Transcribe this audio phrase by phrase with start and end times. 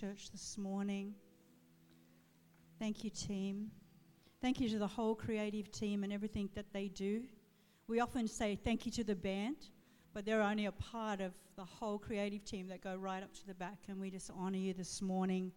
[0.00, 1.12] Church this morning.
[2.78, 3.70] Thank you, team.
[4.40, 7.24] Thank you to the whole creative team and everything that they do.
[7.86, 9.56] We often say thank you to the band,
[10.14, 13.46] but they're only a part of the whole creative team that go right up to
[13.46, 15.52] the back, and we just honor you this morning.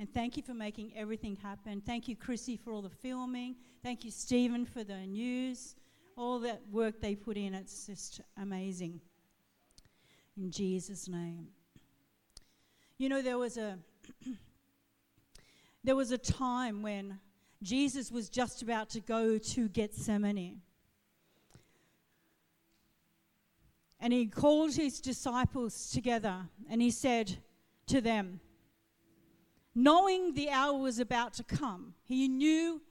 [0.00, 1.82] And thank you for making everything happen.
[1.84, 3.56] Thank you, Chrissy, for all the filming.
[3.82, 5.74] Thank you, Stephen, for the news.
[6.16, 9.02] All that work they put in, it's just amazing.
[10.38, 11.48] In Jesus' name.
[12.96, 13.78] You know, there was a
[15.84, 17.18] there was a time when
[17.62, 20.60] Jesus was just about to go to Gethsemane.
[23.98, 26.36] And he called his disciples together
[26.70, 27.38] and he said
[27.86, 28.40] to them,
[29.74, 32.82] knowing the hour was about to come, he knew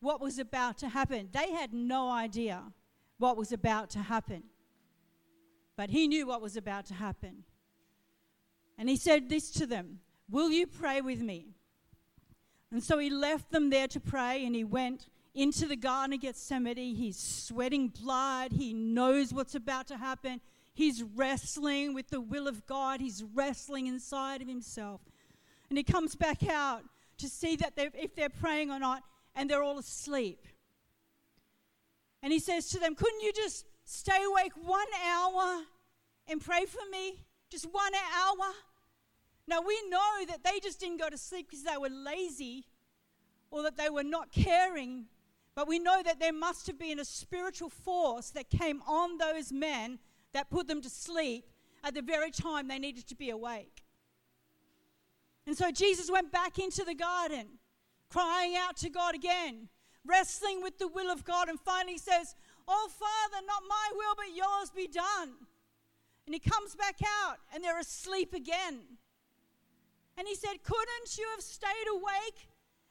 [0.00, 1.30] what was about to happen.
[1.32, 2.62] They had no idea
[3.16, 4.42] what was about to happen,
[5.74, 7.44] but he knew what was about to happen.
[8.78, 11.54] And he said this to them Will you pray with me?
[12.70, 16.20] And so he left them there to pray and he went into the Garden of
[16.20, 16.94] Gethsemane.
[16.94, 18.52] He's sweating blood.
[18.52, 20.40] He knows what's about to happen.
[20.74, 23.00] He's wrestling with the will of God.
[23.00, 25.00] He's wrestling inside of himself.
[25.70, 26.82] And he comes back out
[27.18, 29.02] to see that they're, if they're praying or not,
[29.34, 30.46] and they're all asleep.
[32.22, 35.62] And he says to them, Couldn't you just stay awake one hour
[36.26, 37.24] and pray for me?
[37.50, 38.52] Just one hour?
[39.48, 42.66] Now, we know that they just didn't go to sleep because they were lazy
[43.50, 45.06] or that they were not caring,
[45.54, 49.50] but we know that there must have been a spiritual force that came on those
[49.50, 50.00] men
[50.34, 51.46] that put them to sleep
[51.82, 53.84] at the very time they needed to be awake.
[55.46, 57.46] And so Jesus went back into the garden,
[58.10, 59.70] crying out to God again,
[60.04, 62.34] wrestling with the will of God, and finally says,
[62.68, 65.36] Oh, Father, not my will, but yours be done.
[66.26, 68.97] And he comes back out, and they're asleep again.
[70.18, 72.48] And he said, Couldn't you have stayed awake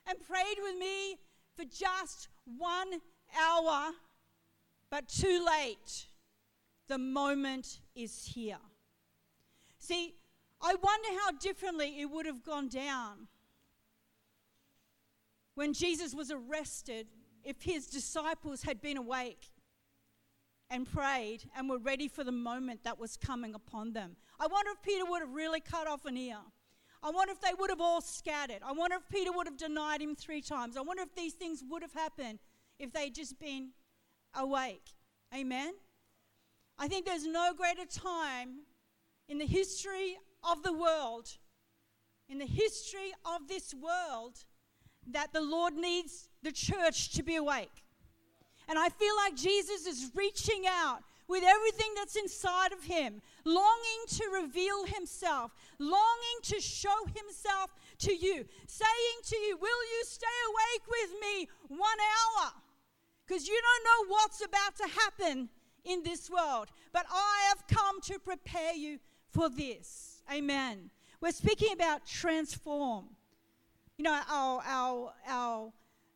[0.07, 1.17] and prayed with me
[1.55, 3.01] for just one
[3.37, 3.91] hour?
[4.89, 6.07] But too late.
[6.87, 8.59] The moment is here.
[9.77, 10.15] See,
[10.61, 13.27] I wonder how differently it would have gone down
[15.55, 17.07] when Jesus was arrested
[17.43, 19.51] if his disciples had been awake
[20.69, 24.15] and prayed and were ready for the moment that was coming upon them.
[24.39, 26.37] I wonder if Peter would have really cut off an ear.
[27.03, 28.59] I wonder if they would have all scattered.
[28.65, 30.77] I wonder if Peter would have denied him three times.
[30.77, 32.39] I wonder if these things would have happened
[32.79, 33.69] if they'd just been
[34.35, 34.93] awake.
[35.33, 35.73] Amen?
[36.79, 38.61] I think there's no greater time
[39.27, 40.17] in the history
[40.49, 41.29] of the world,
[42.29, 44.45] in the history of this world,
[45.07, 47.83] that the Lord needs the church to be awake.
[48.67, 54.03] And I feel like Jesus is reaching out with everything that's inside of him, longing
[54.07, 60.25] to reveal himself, longing to show himself to you, saying to you, Will you stay
[60.49, 62.51] awake with me one hour?
[63.25, 65.49] Because you don't know what's about to happen
[65.83, 66.67] in this world.
[66.93, 68.99] But I have come to prepare you
[69.31, 70.21] for this.
[70.31, 70.89] Amen.
[71.19, 73.05] We're speaking about transform.
[73.97, 75.73] You know, our, our, our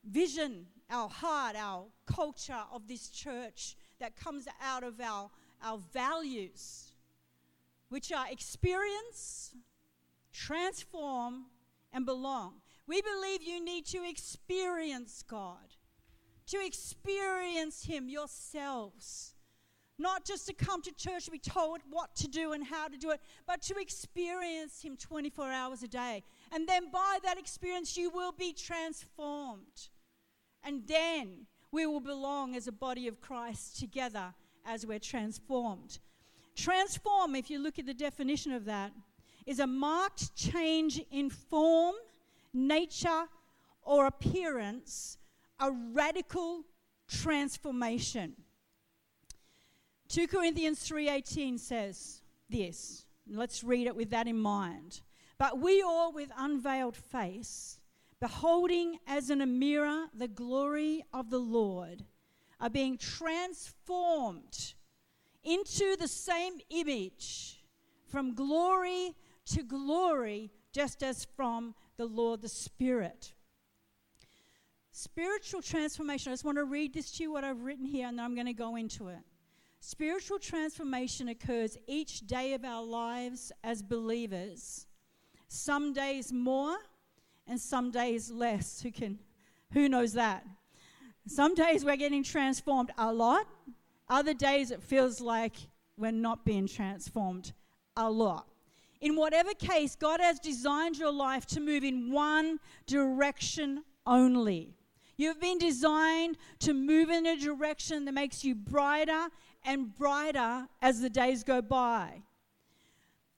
[0.10, 5.30] vision, our heart, our culture of this church that comes out of our,
[5.64, 6.92] our values,
[7.90, 9.56] which are experience,
[10.34, 11.46] transform,
[11.94, 12.56] and belong.
[12.88, 15.76] We believe you need to experience God,
[16.48, 19.36] to experience Him yourselves.
[19.98, 22.98] Not just to come to church and be told what to do and how to
[22.98, 26.24] do it, but to experience Him 24 hours a day.
[26.52, 29.90] And then by that experience, you will be transformed.
[30.64, 34.34] And then we will belong as a body of Christ together
[34.66, 36.00] as we're transformed.
[36.56, 38.92] Transform, if you look at the definition of that,
[39.46, 41.96] is a marked change in form,
[42.54, 43.26] nature,
[43.84, 45.18] or appearance,
[45.60, 46.66] a radical
[47.08, 48.36] transformation.
[50.10, 53.06] 2 Corinthians 3:18 says this.
[53.28, 55.02] Let's read it with that in mind.
[55.38, 57.80] But we all with unveiled face
[58.22, 62.06] beholding as in a mirror the glory of the Lord,
[62.62, 64.76] are being transformed
[65.44, 67.64] into the same image
[68.08, 69.16] from glory
[69.48, 73.34] to glory, just as from the Lord the Spirit.
[74.92, 78.20] Spiritual transformation, I just want to read this to you, what I've written here, and
[78.20, 79.20] then I'm going to go into it.
[79.80, 84.86] Spiritual transformation occurs each day of our lives as believers.
[85.48, 86.78] Some days more
[87.48, 88.82] and some days less.
[88.82, 89.20] Who can
[89.74, 90.46] who knows that?
[91.28, 93.48] Some days we're getting transformed a lot.
[94.10, 95.56] Other days it feels like
[95.98, 97.54] we're not being transformed
[97.96, 98.48] a lot.
[99.00, 104.76] In whatever case, God has designed your life to move in one direction only.
[105.18, 109.28] You've been designed to move in a direction that makes you brighter
[109.64, 112.22] and brighter as the days go by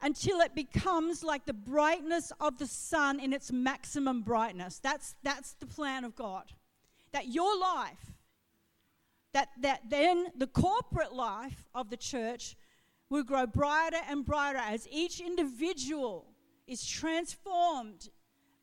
[0.03, 4.77] until it becomes like the brightness of the sun in its maximum brightness.
[4.79, 6.51] That's, that's the plan of God.
[7.13, 8.11] That your life,
[9.33, 12.57] that, that then the corporate life of the church
[13.09, 16.25] will grow brighter and brighter as each individual
[16.67, 18.09] is transformed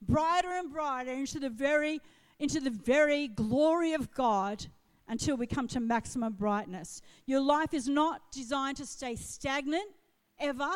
[0.03, 2.01] brighter and brighter into the very
[2.39, 4.65] into the very glory of God
[5.09, 7.03] until we come to maximum brightness.
[7.27, 9.91] Your life is not designed to stay stagnant
[10.39, 10.71] ever,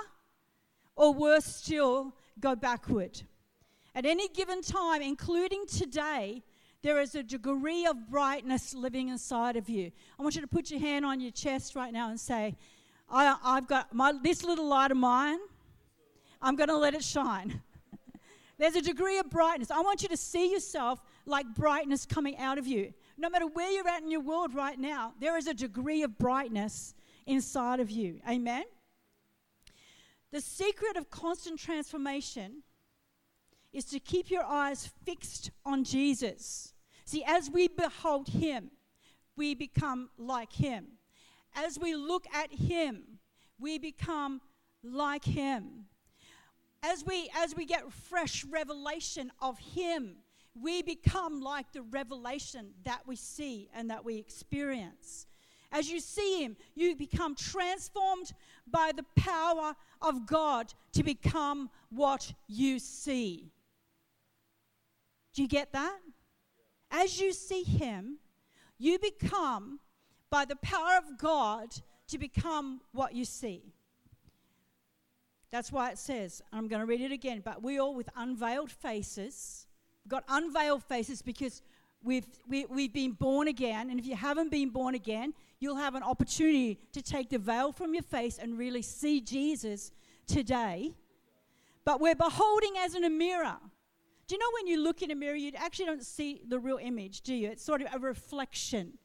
[0.96, 3.22] or worse still, go backward.
[3.94, 6.42] At any given time, including today,
[6.82, 9.90] there is a degree of brightness living inside of you.
[10.18, 12.56] I want you to put your hand on your chest right now and say,
[13.08, 15.38] I, have got my, this little light of mine,
[16.42, 17.62] I'm going to let it shine.
[18.58, 19.70] There's a degree of brightness.
[19.70, 22.92] I want you to see yourself like brightness coming out of you.
[23.16, 26.18] No matter where you're at in your world right now, there is a degree of
[26.18, 26.94] brightness
[27.26, 28.20] inside of you.
[28.28, 28.64] Amen?
[30.34, 32.64] The secret of constant transformation
[33.72, 36.74] is to keep your eyes fixed on Jesus.
[37.04, 38.72] See, as we behold Him,
[39.36, 40.86] we become like Him.
[41.54, 43.20] As we look at Him,
[43.60, 44.40] we become
[44.82, 45.84] like Him.
[46.82, 50.16] As we, as we get fresh revelation of Him,
[50.60, 55.28] we become like the revelation that we see and that we experience.
[55.70, 58.32] As you see Him, you become transformed
[58.70, 63.52] by the power of God to become what you see.
[65.34, 65.98] Do you get that?
[66.90, 68.18] As you see Him,
[68.78, 69.80] you become,
[70.30, 71.68] by the power of God,
[72.08, 73.74] to become what you see.
[75.50, 78.70] That's why it says, I'm going to read it again, but we all with unveiled
[78.70, 79.66] faces
[80.08, 81.62] got unveiled faces because
[82.04, 83.90] we've, we, we've been born again.
[83.90, 87.72] And if you haven't been born again, you'll have an opportunity to take the veil
[87.72, 89.90] from your face and really see Jesus
[90.26, 90.94] today.
[91.84, 93.56] But we're beholding as in a mirror.
[94.26, 96.78] Do you know when you look in a mirror, you actually don't see the real
[96.80, 97.50] image, do you?
[97.50, 98.98] It's sort of a reflection.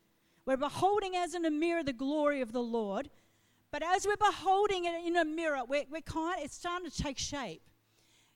[0.45, 3.09] We're beholding as in a mirror the glory of the Lord.
[3.71, 7.17] But as we're beholding it in a mirror, we're, we're kind, it's starting to take
[7.17, 7.61] shape.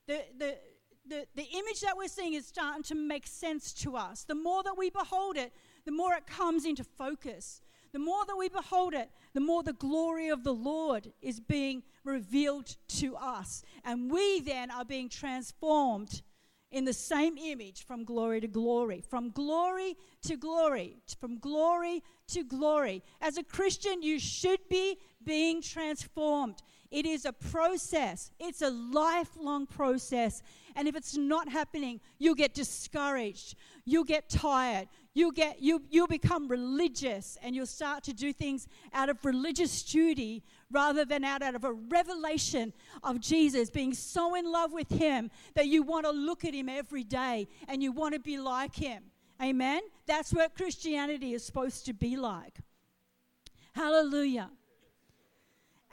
[0.06, 0.58] The, the,
[1.06, 4.24] the, the image that we're seeing is starting to make sense to us.
[4.24, 5.52] The more that we behold it,
[5.84, 7.60] the more it comes into focus.
[7.92, 11.82] The more that we behold it, the more the glory of the Lord is being
[12.02, 13.62] revealed to us.
[13.84, 16.22] And we then are being transformed
[16.72, 22.42] in the same image from glory to glory, from glory to glory, from glory to
[22.42, 23.04] glory.
[23.20, 26.62] As a Christian, you should be being transformed.
[26.94, 30.42] It is a process, it's a lifelong process.
[30.76, 36.06] And if it's not happening, you'll get discouraged, you'll get tired, you'll, get, you, you'll
[36.06, 41.42] become religious, and you'll start to do things out of religious duty rather than out,
[41.42, 46.06] out of a revelation of Jesus, being so in love with Him that you want
[46.06, 49.02] to look at Him every day and you want to be like Him.
[49.42, 49.80] Amen?
[50.06, 52.60] That's what Christianity is supposed to be like.
[53.72, 54.50] Hallelujah.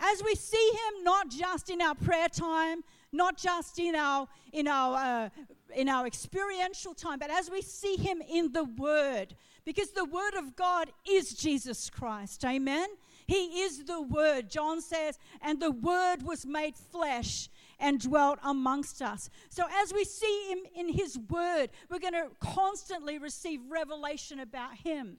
[0.04, 4.68] As we see Him not just in our prayer time, not just in our in
[4.68, 5.30] our uh,
[5.76, 10.34] in our experiential time, but as we see Him in the Word, because the Word
[10.34, 12.44] of God is Jesus Christ.
[12.44, 12.90] Amen.
[13.28, 14.50] He is the Word.
[14.50, 19.30] John says, and the Word was made flesh and dwelt amongst us.
[19.50, 24.76] So as we see Him in His Word, we're going to constantly receive revelation about
[24.78, 25.18] Him.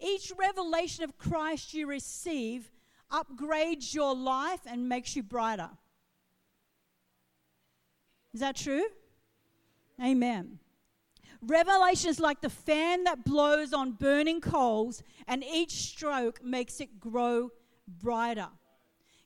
[0.00, 2.70] Each revelation of Christ you receive
[3.12, 5.70] upgrades your life and makes you brighter.
[8.32, 8.84] Is that true?
[10.02, 10.58] Amen.
[11.40, 16.98] Revelation is like the fan that blows on burning coals, and each stroke makes it
[16.98, 17.50] grow
[17.86, 18.48] brighter.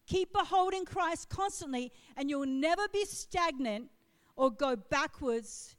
[0.07, 3.89] Keep beholding Christ constantly, and you'll never be stagnant
[4.37, 5.77] or go backwards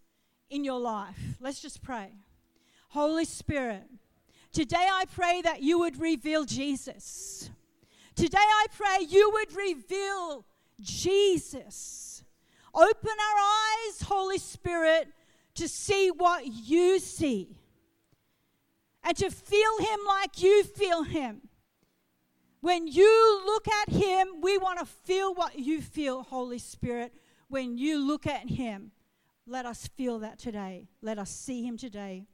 [0.49, 1.19] in your life.
[1.39, 2.11] Let's just pray.
[2.89, 3.83] Holy Spirit,
[4.51, 7.49] today I pray that you would reveal Jesus.
[8.15, 10.45] Today I pray you would reveal
[10.79, 12.23] Jesus.
[12.73, 15.07] Open our eyes, Holy Spirit,
[15.55, 17.57] to see what you see
[19.03, 21.41] and to feel Him like you feel Him.
[22.61, 27.13] When you look at Him, we want to feel what you feel, Holy Spirit.
[27.49, 28.91] When you look at Him,
[29.45, 30.87] let us feel that today.
[31.01, 32.25] Let us see Him today.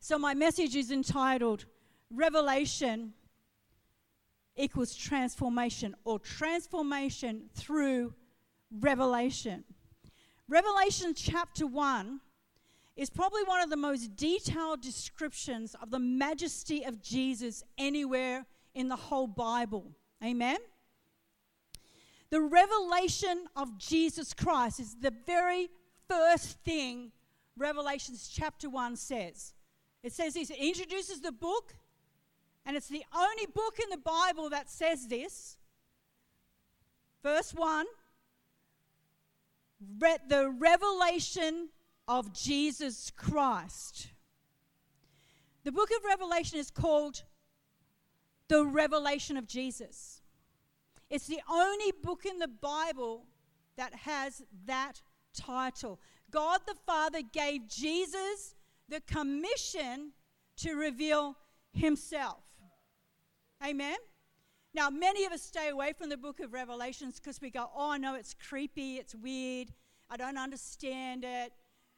[0.00, 1.66] So, my message is entitled
[2.10, 3.12] Revelation
[4.58, 8.14] equals transformation or transformation through
[8.80, 9.64] revelation.
[10.48, 12.20] Revelation chapter 1
[12.96, 18.88] is probably one of the most detailed descriptions of the majesty of Jesus anywhere in
[18.88, 19.92] the whole Bible.
[20.24, 20.58] Amen?
[22.30, 25.68] The revelation of Jesus Christ is the very
[26.08, 27.12] first thing
[27.58, 29.52] Revelations chapter 1 says.
[30.02, 31.74] It says this, it introduces the book,
[32.68, 35.56] and it's the only book in the Bible that says this.
[37.22, 37.86] Verse 1
[40.28, 41.70] the revelation
[42.06, 44.08] of Jesus Christ.
[45.64, 47.22] The book of Revelation is called
[48.48, 50.20] the revelation of Jesus.
[51.08, 53.24] It's the only book in the Bible
[53.76, 55.00] that has that
[55.32, 56.00] title.
[56.30, 58.56] God the Father gave Jesus
[58.88, 60.12] the commission
[60.58, 61.36] to reveal
[61.72, 62.47] himself.
[63.64, 63.96] Amen?
[64.74, 67.96] Now, many of us stay away from the book of Revelations because we go, oh,
[67.96, 69.72] no, it's creepy, it's weird,
[70.10, 71.52] I don't understand it.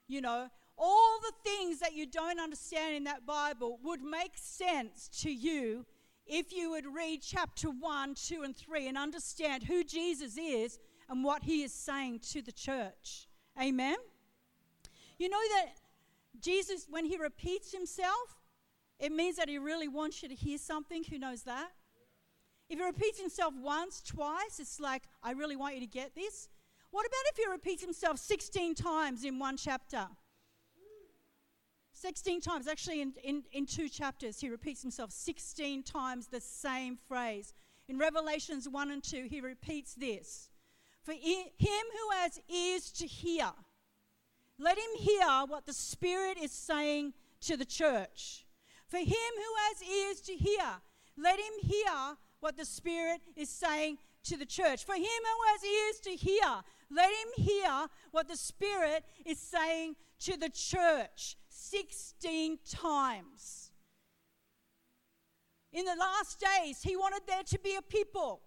[0.08, 0.48] You know,
[0.78, 5.84] all the things that you don't understand in that Bible would make sense to you
[6.26, 11.22] if you would read chapter 1, 2, and 3 and understand who Jesus is and
[11.24, 13.28] what he is saying to the church.
[13.60, 13.96] Amen?
[15.18, 15.74] You know that
[16.40, 18.39] Jesus, when he repeats himself,
[19.00, 21.02] it means that he really wants you to hear something.
[21.04, 21.70] Who knows that?
[22.68, 26.48] If he repeats himself once, twice, it's like, I really want you to get this.
[26.90, 30.06] What about if he repeats himself 16 times in one chapter?
[31.92, 36.96] 16 times, actually, in, in, in two chapters, he repeats himself 16 times the same
[37.08, 37.54] phrase.
[37.88, 40.48] In Revelations 1 and 2, he repeats this
[41.02, 41.20] For him
[41.58, 43.50] who has ears to hear,
[44.58, 48.46] let him hear what the Spirit is saying to the church.
[48.90, 50.66] For him who has ears to hear,
[51.16, 54.84] let him hear what the Spirit is saying to the church.
[54.84, 59.94] For him who has ears to hear, let him hear what the Spirit is saying
[60.24, 61.36] to the church.
[61.50, 63.70] 16 times.
[65.72, 68.40] In the last days, he wanted there to be a people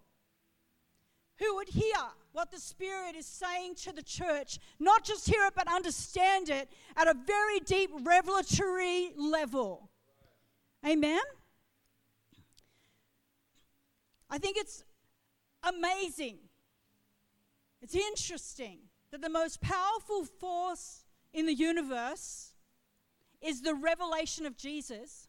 [1.38, 1.96] who would hear
[2.32, 6.68] what the Spirit is saying to the church, not just hear it, but understand it
[6.96, 9.88] at a very deep revelatory level.
[10.86, 11.20] Amen?
[14.28, 14.84] I think it's
[15.62, 16.38] amazing,
[17.80, 22.52] it's interesting that the most powerful force in the universe
[23.40, 25.28] is the revelation of Jesus.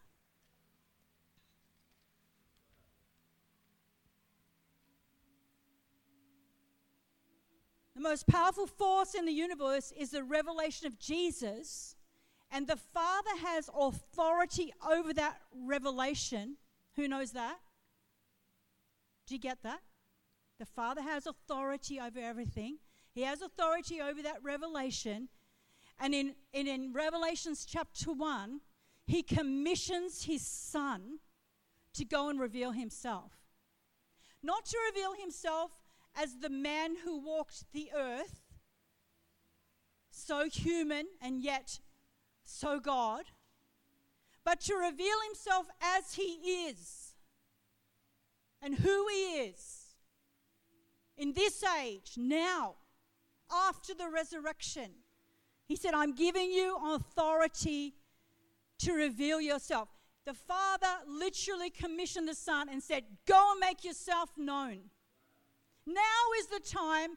[7.96, 11.96] The most powerful force in the universe is the revelation of Jesus,
[12.52, 16.58] and the Father has authority over that revelation.
[16.96, 17.58] Who knows that?
[19.28, 19.82] Do you get that?
[20.60, 22.78] The Father has authority over everything.
[23.14, 25.30] He has authority over that revelation,
[26.00, 28.60] and in, in, in Revelations chapter 1,
[29.08, 31.20] he commissions his son
[31.94, 33.32] to go and reveal himself.
[34.44, 35.72] Not to reveal himself
[36.16, 38.42] as the man who walked the earth,
[40.12, 41.80] so human and yet
[42.46, 43.26] so God,
[44.44, 47.14] but to reveal himself as he is
[48.62, 49.86] and who he is
[51.18, 52.76] in this age, now,
[53.52, 54.92] after the resurrection.
[55.68, 57.96] He said, I'm giving you authority
[58.80, 59.90] to reveal yourself.
[60.26, 64.80] The Father literally commissioned the Son and said, Go and make yourself known.
[65.86, 67.12] Now is the time.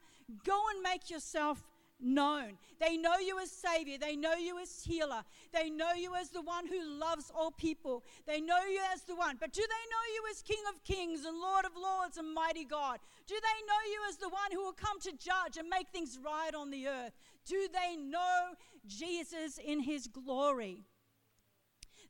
[0.44, 1.64] Go and make yourself
[2.00, 2.58] known.
[2.80, 3.98] They know you as Savior.
[3.98, 5.24] They know you as healer.
[5.52, 8.04] They know you as the one who loves all people.
[8.26, 9.36] They know you as the one.
[9.40, 12.64] But do they know you as King of Kings and Lord of Lords and Mighty
[12.64, 13.00] God?
[13.26, 16.18] Do they know you as the one who will come to judge and make things
[16.24, 17.12] right on the earth?
[17.46, 18.54] Do they know
[18.86, 20.84] Jesus in his glory?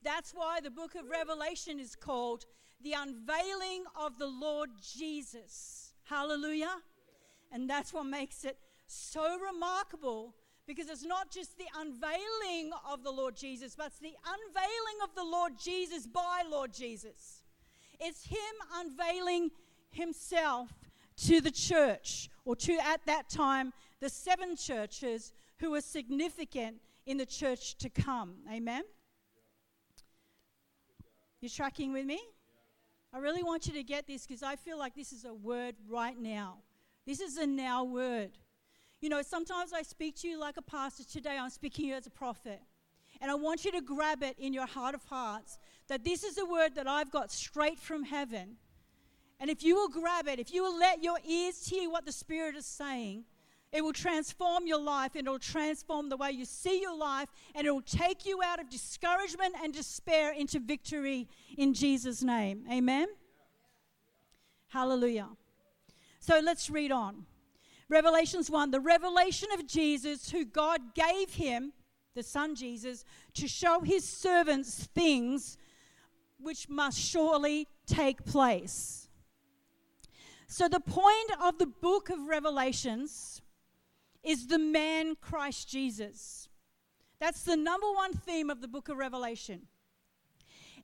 [0.03, 2.45] That's why the book of Revelation is called
[2.81, 5.93] the unveiling of the Lord Jesus.
[6.05, 6.77] Hallelujah.
[7.51, 10.35] And that's what makes it so remarkable
[10.67, 15.15] because it's not just the unveiling of the Lord Jesus, but it's the unveiling of
[15.15, 17.43] the Lord Jesus by Lord Jesus.
[17.99, 18.39] It's Him
[18.75, 19.51] unveiling
[19.91, 20.71] Himself
[21.27, 26.77] to the church, or to at that time, the seven churches who were significant
[27.07, 28.35] in the church to come.
[28.53, 28.83] Amen?
[31.41, 32.21] You tracking with me?
[33.13, 35.77] I really want you to get this because I feel like this is a word
[35.89, 36.59] right now.
[37.07, 38.33] This is a now word.
[39.01, 41.05] You know, sometimes I speak to you like a pastor.
[41.05, 42.61] Today I'm speaking to you as a prophet.
[43.21, 46.39] And I want you to grab it in your heart of hearts that this is
[46.39, 48.57] a word that I've got straight from heaven.
[49.41, 52.13] And if you will grab it, if you will let your ears hear what the
[52.13, 53.25] Spirit is saying,
[53.71, 57.29] it will transform your life and it will transform the way you see your life
[57.55, 62.65] and it will take you out of discouragement and despair into victory in Jesus' name.
[62.71, 63.09] Amen?
[64.69, 65.29] Hallelujah.
[66.19, 67.27] So let's read on.
[67.89, 71.73] Revelations 1 the revelation of Jesus, who God gave him,
[72.15, 73.05] the Son Jesus,
[73.35, 75.57] to show his servants things
[76.39, 79.09] which must surely take place.
[80.47, 83.43] So, the point of the book of Revelations
[84.23, 86.49] is the man Christ Jesus.
[87.21, 89.63] That's the number one theme of the book of Revelation.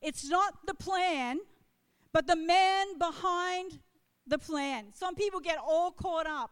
[0.01, 1.39] It's not the plan,
[2.13, 3.81] but the man behind
[4.27, 4.87] the plan.
[4.93, 6.51] Some people get all caught up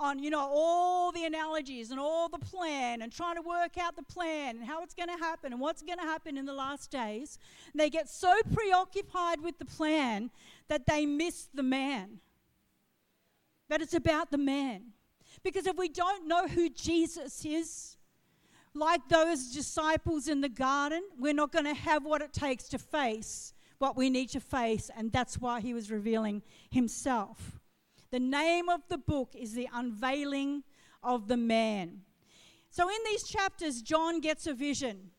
[0.00, 3.94] on, you know, all the analogies and all the plan and trying to work out
[3.94, 6.52] the plan and how it's going to happen and what's going to happen in the
[6.52, 7.38] last days.
[7.74, 10.30] They get so preoccupied with the plan
[10.68, 12.18] that they miss the man.
[13.68, 14.86] But it's about the man.
[15.44, 17.96] Because if we don't know who Jesus is,
[18.74, 22.78] like those disciples in the garden, we're not going to have what it takes to
[22.78, 27.59] face what we need to face, and that's why he was revealing himself.
[28.10, 30.64] The name of the book is The Unveiling
[31.02, 32.02] of the Man.
[32.70, 35.10] So, in these chapters, John gets a vision.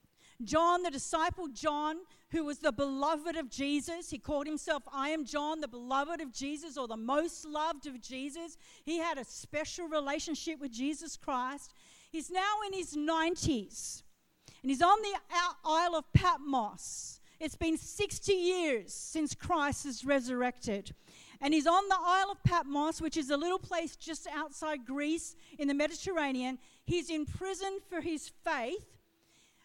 [0.44, 1.98] John, the disciple John,
[2.32, 6.32] who was the beloved of Jesus, he called himself, I am John, the beloved of
[6.34, 8.58] Jesus, or the most loved of Jesus.
[8.84, 11.74] He had a special relationship with Jesus Christ.
[12.10, 14.04] He's now in his 90s,
[14.62, 15.18] and he's on the
[15.64, 17.20] Isle of Patmos.
[17.40, 20.94] It's been 60 years since Christ is resurrected.
[21.42, 25.36] And he's on the Isle of Patmos, which is a little place just outside Greece
[25.58, 26.60] in the Mediterranean.
[26.86, 28.86] He's in prison for his faith,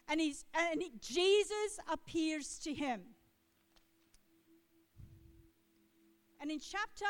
[0.08, 3.02] and, he's, and Jesus appears to him.
[6.40, 7.04] And in chapter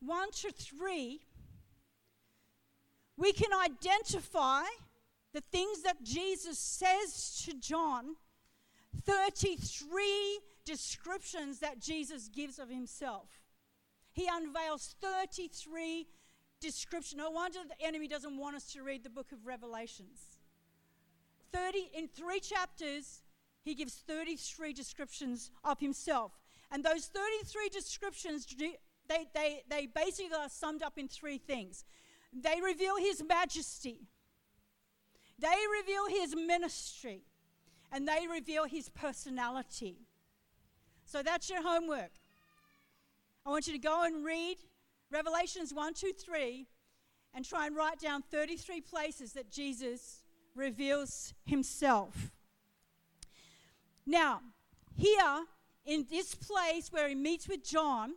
[0.00, 1.20] 1 to 3,
[3.16, 4.62] we can identify
[5.32, 8.16] the things that Jesus says to John
[9.04, 13.28] 33 descriptions that Jesus gives of himself
[14.16, 16.06] he unveils 33
[16.58, 17.18] descriptions.
[17.18, 20.38] No wonder the enemy doesn't want us to read the book of Revelations.
[21.52, 23.20] 30 in three chapters,
[23.62, 26.32] he gives 33 descriptions of himself.
[26.72, 31.84] And those 33 descriptions, they, they, they basically are summed up in three things.
[32.32, 34.08] They reveal his majesty,
[35.38, 37.20] they reveal his ministry,
[37.92, 39.98] and they reveal his personality.
[41.04, 42.12] So that's your homework.
[43.46, 44.56] I want you to go and read
[45.08, 46.66] Revelations 1, 2, 3
[47.32, 50.24] and try and write down 33 places that Jesus
[50.56, 52.32] reveals himself.
[54.04, 54.40] Now,
[54.96, 55.44] here
[55.84, 58.14] in this place where he meets with John,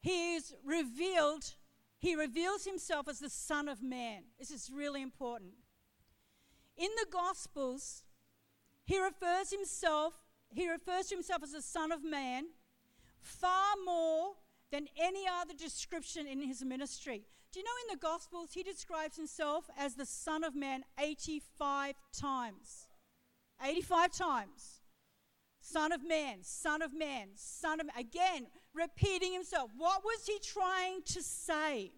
[0.00, 1.52] he is revealed,
[1.98, 4.22] he reveals himself as the Son of Man.
[4.38, 5.52] This is really important.
[6.78, 8.04] In the Gospels,
[8.86, 10.14] he refers himself,
[10.54, 12.46] he refers to himself as the Son of Man
[13.26, 14.34] far more
[14.70, 17.24] than any other description in his ministry.
[17.52, 21.94] Do you know in the Gospels he describes himself as the Son of Man 85
[22.12, 22.86] times?
[23.62, 24.80] 85 times.
[25.60, 27.96] Son of Man, Son of Man, Son of Man.
[27.98, 29.70] Again, repeating himself.
[29.76, 31.92] What was he trying to say?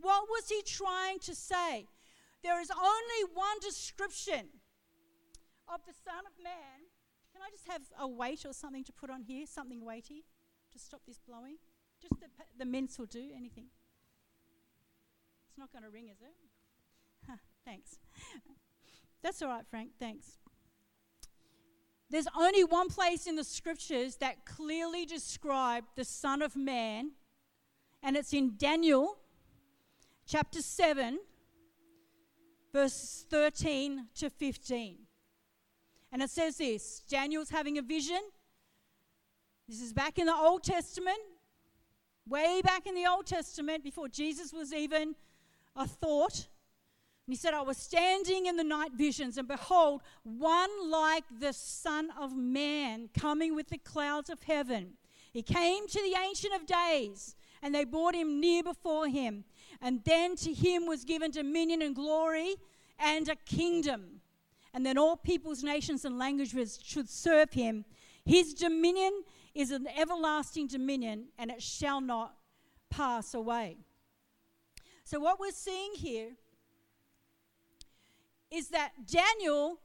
[0.00, 1.86] What was he trying to say?
[2.42, 4.48] There is only one description
[5.68, 6.83] of the Son of Man
[7.44, 9.46] I just have a weight or something to put on here?
[9.46, 10.24] Something weighty
[10.72, 11.56] to stop this blowing?
[12.00, 12.26] Just the,
[12.58, 13.66] the mints will do, anything.
[15.48, 16.34] It's not going to ring, is it?
[17.64, 17.98] Thanks.
[19.22, 19.90] That's all right, Frank.
[19.98, 20.38] Thanks.
[22.10, 27.12] There's only one place in the scriptures that clearly describe the Son of Man,
[28.02, 29.16] and it's in Daniel
[30.26, 31.18] chapter 7,
[32.72, 34.98] verses 13 to 15.
[36.14, 38.20] And it says this Daniel's having a vision.
[39.68, 41.18] This is back in the Old Testament,
[42.28, 45.16] way back in the Old Testament, before Jesus was even
[45.74, 46.46] a thought.
[47.26, 51.52] And he said, I was standing in the night visions, and behold, one like the
[51.52, 54.92] Son of Man coming with the clouds of heaven.
[55.32, 59.42] He came to the Ancient of Days and they brought him near before him.
[59.80, 62.54] And then to him was given dominion and glory
[63.00, 64.13] and a kingdom.
[64.74, 67.84] And then all peoples, nations, and languages should serve him.
[68.26, 69.22] His dominion
[69.54, 72.34] is an everlasting dominion, and it shall not
[72.90, 73.78] pass away.
[75.04, 76.32] So, what we're seeing here
[78.50, 79.78] is that Daniel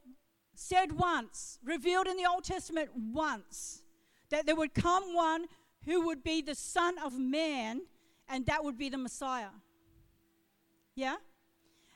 [0.56, 3.84] said once, revealed in the Old Testament once,
[4.30, 5.46] that there would come one
[5.86, 7.82] who would be the Son of Man,
[8.28, 9.50] and that would be the Messiah.
[10.96, 11.16] Yeah?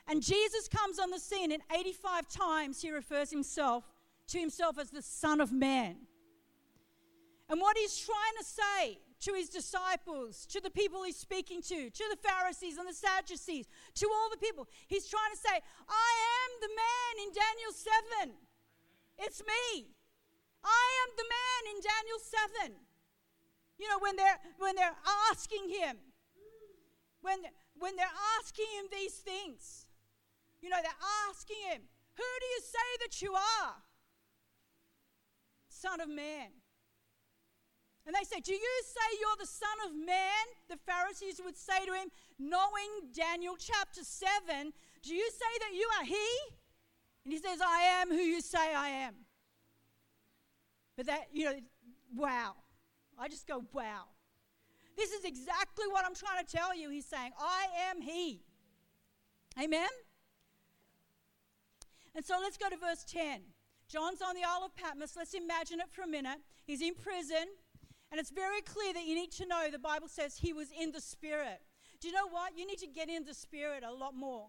[0.06, 3.84] And Jesus comes on the scene, and 85 times he refers himself
[4.28, 5.96] to himself as the Son of Man.
[7.48, 11.90] And what he's trying to say to his disciples, to the people he's speaking to,
[11.90, 16.12] to the Pharisees and the Sadducees, to all the people, he's trying to say, I
[16.44, 18.34] am the man in Daniel 7.
[19.18, 19.88] It's me.
[20.64, 22.20] I am the man in Daniel
[22.60, 22.76] 7.
[23.78, 24.96] You know, when they're, when they're
[25.30, 25.96] asking him,
[27.20, 27.38] when,
[27.78, 29.83] when they're asking him these things,
[30.64, 31.80] you know, they're asking him,
[32.16, 33.74] Who do you say that you are?
[35.68, 36.48] Son of Man.
[38.06, 40.44] And they say, Do you say you're the Son of Man?
[40.68, 44.72] The Pharisees would say to him, knowing Daniel chapter 7,
[45.02, 46.28] Do you say that you are He?
[47.24, 49.14] And he says, I am who you say I am.
[50.96, 51.54] But that, you know,
[52.14, 52.54] wow.
[53.18, 54.04] I just go, wow.
[54.96, 56.90] This is exactly what I'm trying to tell you.
[56.90, 58.42] He's saying, I am He.
[59.60, 59.88] Amen?
[62.14, 63.40] And so let's go to verse 10.
[63.88, 65.14] John's on the Isle of Patmos.
[65.16, 66.38] Let's imagine it for a minute.
[66.64, 67.46] He's in prison,
[68.10, 70.92] and it's very clear that you need to know the Bible says he was in
[70.92, 71.60] the Spirit.
[72.00, 72.56] Do you know what?
[72.56, 74.46] You need to get in the Spirit a lot more.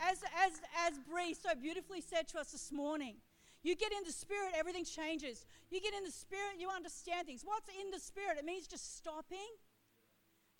[0.00, 3.16] As, as, as Bree so beautifully said to us this morning,
[3.62, 5.46] you get in the Spirit, everything changes.
[5.70, 7.42] You get in the Spirit, you understand things.
[7.44, 8.38] What's in the Spirit?
[8.38, 9.50] It means just stopping,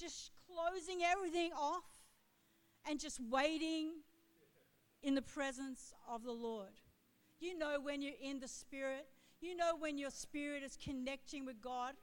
[0.01, 1.85] just closing everything off,
[2.89, 4.03] and just waiting
[5.03, 6.81] in the presence of the Lord.
[7.41, 9.07] You know when you're in the Spirit,
[9.41, 11.95] you know when your spirit is connecting with God.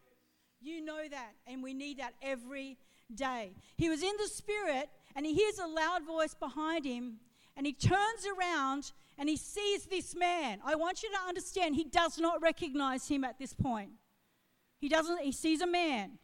[0.62, 2.77] You know that, and we need that every
[3.13, 3.53] day.
[3.75, 7.17] He was in the Spirit, and he hears a loud voice behind him,
[7.58, 10.60] and he turns around and he sees this man.
[10.65, 13.91] I want you to understand, he does not recognize him at this point.
[14.79, 16.19] He doesn't, he sees a man.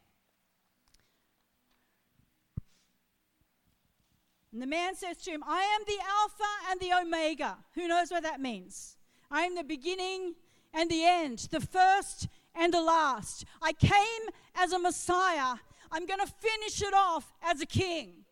[4.52, 7.56] And the man says to him, I am the Alpha and the Omega.
[7.74, 8.96] Who knows what that means?
[9.30, 10.34] I am the beginning
[10.74, 13.46] and the end, the first and the last.
[13.62, 15.56] I came as a Messiah.
[15.90, 18.24] I'm going to finish it off as a king.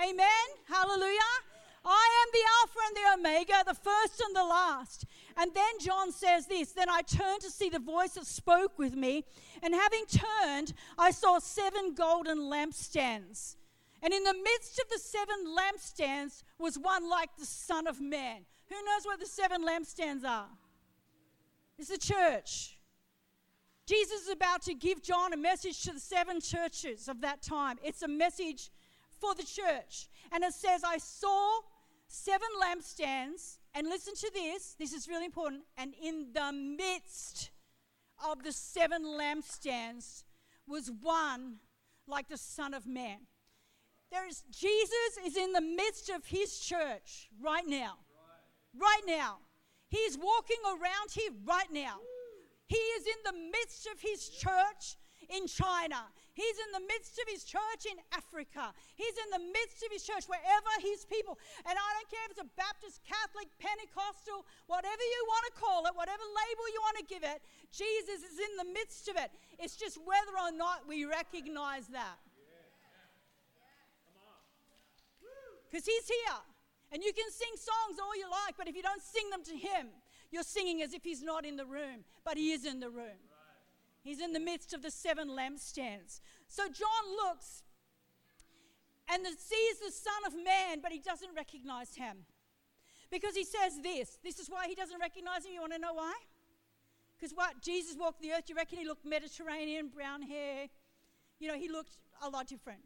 [0.00, 0.46] Amen.
[0.68, 1.18] Hallelujah.
[1.84, 5.06] I am the Alpha and the Omega, the first and the last.
[5.36, 8.94] And then John says this Then I turned to see the voice that spoke with
[8.94, 9.24] me,
[9.62, 13.56] and having turned, I saw seven golden lampstands.
[14.02, 18.46] And in the midst of the seven lampstands was one like the Son of Man.
[18.68, 20.48] Who knows what the seven lampstands are?
[21.78, 22.78] It's the church.
[23.86, 27.78] Jesus is about to give John a message to the seven churches of that time.
[27.82, 28.70] It's a message
[29.18, 30.08] for the church.
[30.30, 31.60] And it says, I saw
[32.06, 35.62] seven lampstands, and listen to this, this is really important.
[35.76, 37.50] And in the midst
[38.24, 40.24] of the seven lampstands
[40.66, 41.56] was one
[42.06, 43.18] like the Son of Man.
[44.10, 47.98] There is Jesus is in the midst of his church right now.
[48.74, 49.38] Right, now.
[49.88, 51.98] He's walking around here right now.
[52.66, 54.94] He is in the midst of his church
[55.26, 56.06] in China.
[56.34, 58.70] He's in the midst of his church in Africa.
[58.94, 61.38] He's in the midst of his church wherever his people.
[61.66, 65.80] And I don't care if it's a Baptist, Catholic, Pentecostal, whatever you want to call
[65.90, 67.42] it, whatever label you want to give it,
[67.74, 69.34] Jesus is in the midst of it.
[69.58, 72.18] It's just whether or not we recognize that.
[75.70, 76.38] Because he's here.
[76.92, 79.56] And you can sing songs all you like, but if you don't sing them to
[79.56, 79.88] him,
[80.32, 83.20] you're singing as if he's not in the room, but he is in the room.
[84.02, 86.20] He's in the midst of the seven lampstands.
[86.48, 87.62] So John looks
[89.12, 92.18] and sees the Son of Man, but he doesn't recognize him.
[93.10, 94.18] Because he says this.
[94.22, 95.52] This is why he doesn't recognize him.
[95.52, 96.14] You want to know why?
[97.18, 97.60] Because what?
[97.60, 98.44] Jesus walked the earth.
[98.48, 100.68] You reckon he looked Mediterranean, brown hair?
[101.38, 102.80] You know, he looked a lot different.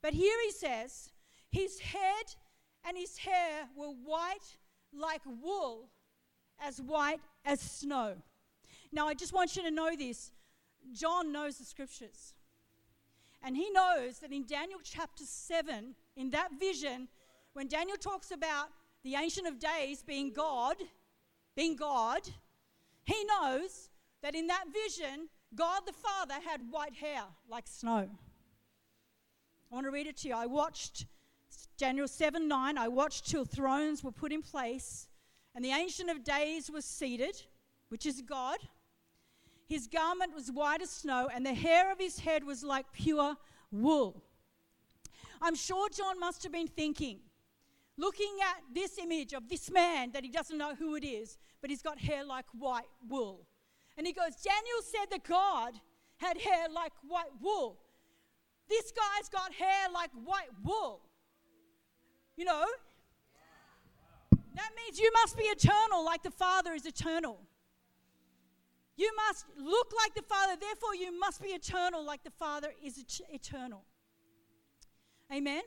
[0.00, 1.10] But here he says,
[1.52, 2.34] his head
[2.84, 4.56] and his hair were white
[4.92, 5.88] like wool,
[6.58, 8.16] as white as snow.
[8.90, 10.32] Now, I just want you to know this.
[10.92, 12.34] John knows the scriptures.
[13.42, 17.08] And he knows that in Daniel chapter 7, in that vision,
[17.54, 18.68] when Daniel talks about
[19.02, 20.76] the Ancient of Days being God,
[21.56, 22.22] being God,
[23.04, 23.90] he knows
[24.22, 28.08] that in that vision, God the Father had white hair like snow.
[29.70, 30.34] I want to read it to you.
[30.34, 31.06] I watched
[31.82, 32.78] Daniel 7 9.
[32.78, 35.08] I watched till thrones were put in place,
[35.52, 37.42] and the Ancient of Days was seated,
[37.88, 38.58] which is God.
[39.68, 43.36] His garment was white as snow, and the hair of his head was like pure
[43.72, 44.22] wool.
[45.40, 47.18] I'm sure John must have been thinking,
[47.96, 51.68] looking at this image of this man that he doesn't know who it is, but
[51.68, 53.44] he's got hair like white wool.
[53.98, 55.80] And he goes, Daniel said that God
[56.18, 57.80] had hair like white wool.
[58.68, 61.08] This guy's got hair like white wool.
[62.42, 62.66] You know?
[64.56, 67.38] That means you must be eternal like the Father is eternal.
[68.96, 72.98] You must look like the Father, therefore, you must be eternal like the Father is
[72.98, 73.84] et- eternal.
[75.32, 75.62] Amen?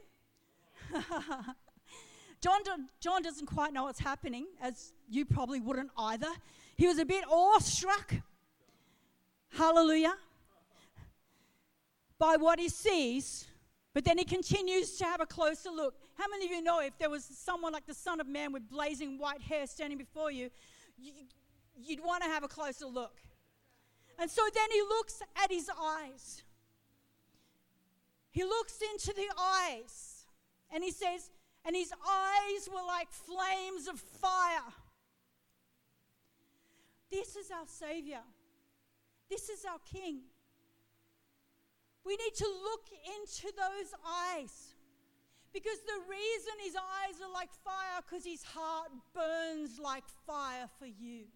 [2.41, 2.59] John,
[2.99, 6.33] John doesn't quite know what's happening, as you probably wouldn't either.
[6.75, 8.15] He was a bit awestruck.
[9.53, 10.15] Hallelujah.
[12.19, 13.47] By what he sees,
[13.93, 15.95] but then he continues to have a closer look.
[16.17, 18.69] How many of you know if there was someone like the Son of Man with
[18.69, 20.49] blazing white hair standing before you,
[20.97, 21.11] you
[21.77, 23.21] you'd want to have a closer look?
[24.17, 26.43] And so then he looks at his eyes.
[28.31, 30.25] He looks into the eyes
[30.73, 31.31] and he says,
[31.65, 34.73] and his eyes were like flames of fire.
[37.09, 38.21] This is our Savior.
[39.29, 40.21] This is our King.
[42.05, 42.85] We need to look
[43.17, 44.74] into those eyes.
[45.55, 50.85] Because the reason his eyes are like fire, because his heart burns like fire for
[50.85, 51.31] you.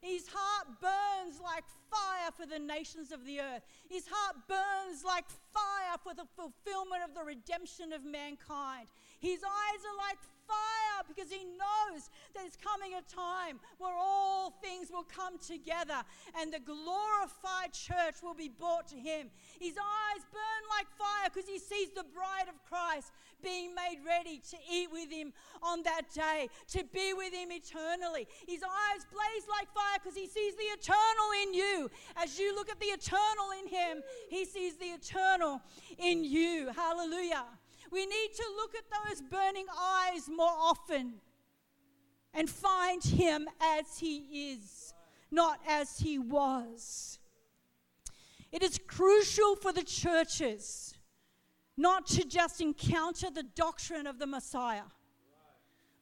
[0.00, 3.62] His heart burns like fire for the nations of the earth.
[3.90, 8.88] His heart burns like fire for the fulfillment of the redemption of mankind.
[9.20, 14.58] His eyes are like fire because he knows that it's coming a time where all
[14.62, 16.02] things will come together
[16.40, 19.30] and the glorified church will be brought to him.
[19.60, 24.40] His eyes burn like fire because he sees the bride of Christ being made ready
[24.50, 28.26] to eat with him on that day, to be with him eternally.
[28.46, 31.90] His eyes blaze like fire because he sees the eternal in you.
[32.16, 35.60] As you look at the eternal in him, he sees the eternal
[35.98, 36.70] in you.
[36.74, 37.44] Hallelujah.
[37.90, 41.14] We need to look at those burning eyes more often
[42.32, 44.94] and find Him as He is,
[45.30, 47.18] not as He was.
[48.52, 50.94] It is crucial for the churches
[51.76, 54.82] not to just encounter the doctrine of the Messiah,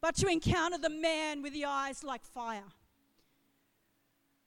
[0.01, 2.65] but to encounter the man with the eyes like fire.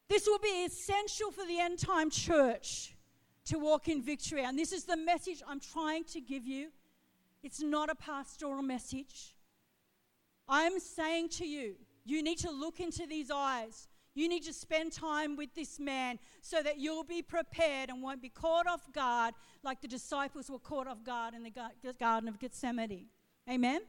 [0.10, 2.94] This will be essential for the end time church
[3.46, 4.44] to walk in victory.
[4.44, 6.68] And this is the message I'm trying to give you
[7.44, 9.34] it's not a pastoral message.
[10.48, 11.76] I'm saying to you,
[12.06, 13.88] you need to look into these eyes.
[14.14, 18.22] You need to spend time with this man so that you'll be prepared and won't
[18.22, 22.38] be caught off guard like the disciples were caught off guard in the Garden of
[22.38, 23.06] Gethsemane.
[23.50, 23.82] Amen?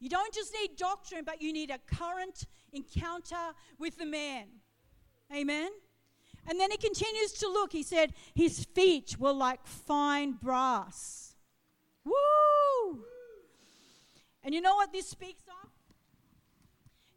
[0.00, 4.46] You don't just need doctrine, but you need a current encounter with the man.
[5.34, 5.70] Amen?
[6.48, 7.72] And then he continues to look.
[7.72, 11.27] He said, His feet were like fine brass
[12.08, 13.04] Woo!
[14.42, 15.70] And you know what this speaks of?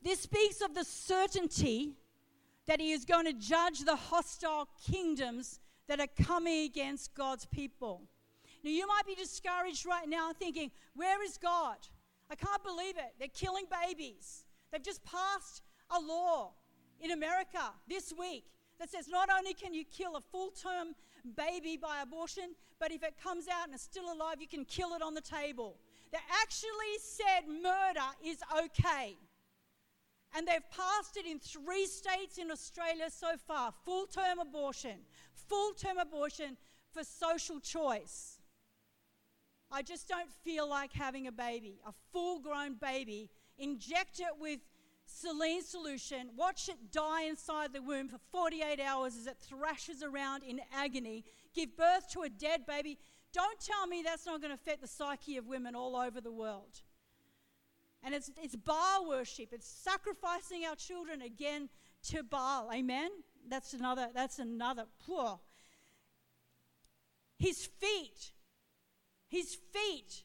[0.03, 1.93] This speaks of the certainty
[2.67, 8.01] that he is going to judge the hostile kingdoms that are coming against God's people.
[8.63, 11.77] Now, you might be discouraged right now thinking, Where is God?
[12.29, 13.13] I can't believe it.
[13.19, 14.45] They're killing babies.
[14.71, 16.53] They've just passed a law
[17.01, 18.45] in America this week
[18.79, 20.95] that says not only can you kill a full term
[21.35, 24.93] baby by abortion, but if it comes out and it's still alive, you can kill
[24.93, 25.77] it on the table.
[26.11, 29.17] They actually said murder is okay.
[30.35, 34.99] And they've passed it in three states in Australia so far full term abortion,
[35.33, 36.57] full term abortion
[36.93, 38.39] for social choice.
[39.71, 44.59] I just don't feel like having a baby, a full grown baby, inject it with
[45.11, 50.43] saline solution, watch it die inside the womb for 48 hours as it thrashes around
[50.43, 52.97] in agony, give birth to a dead baby.
[53.33, 56.31] Don't tell me that's not going to affect the psyche of women all over the
[56.31, 56.81] world.
[58.03, 59.49] And it's, it's Baal worship.
[59.51, 61.69] It's sacrificing our children again
[62.09, 62.69] to Baal.
[62.73, 63.11] Amen?
[63.47, 64.85] That's another, that's another.
[65.05, 65.39] Poor.
[67.37, 68.31] His feet,
[69.27, 70.23] his feet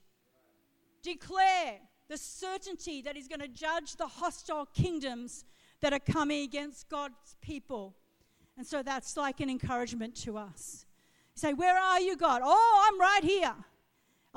[1.03, 5.44] declare the certainty that he's going to judge the hostile kingdoms
[5.80, 7.96] that are coming against God's people.
[8.56, 10.86] And so that's like an encouragement to us.
[11.34, 12.42] You say, Where are you, God?
[12.44, 13.54] Oh, I'm right here.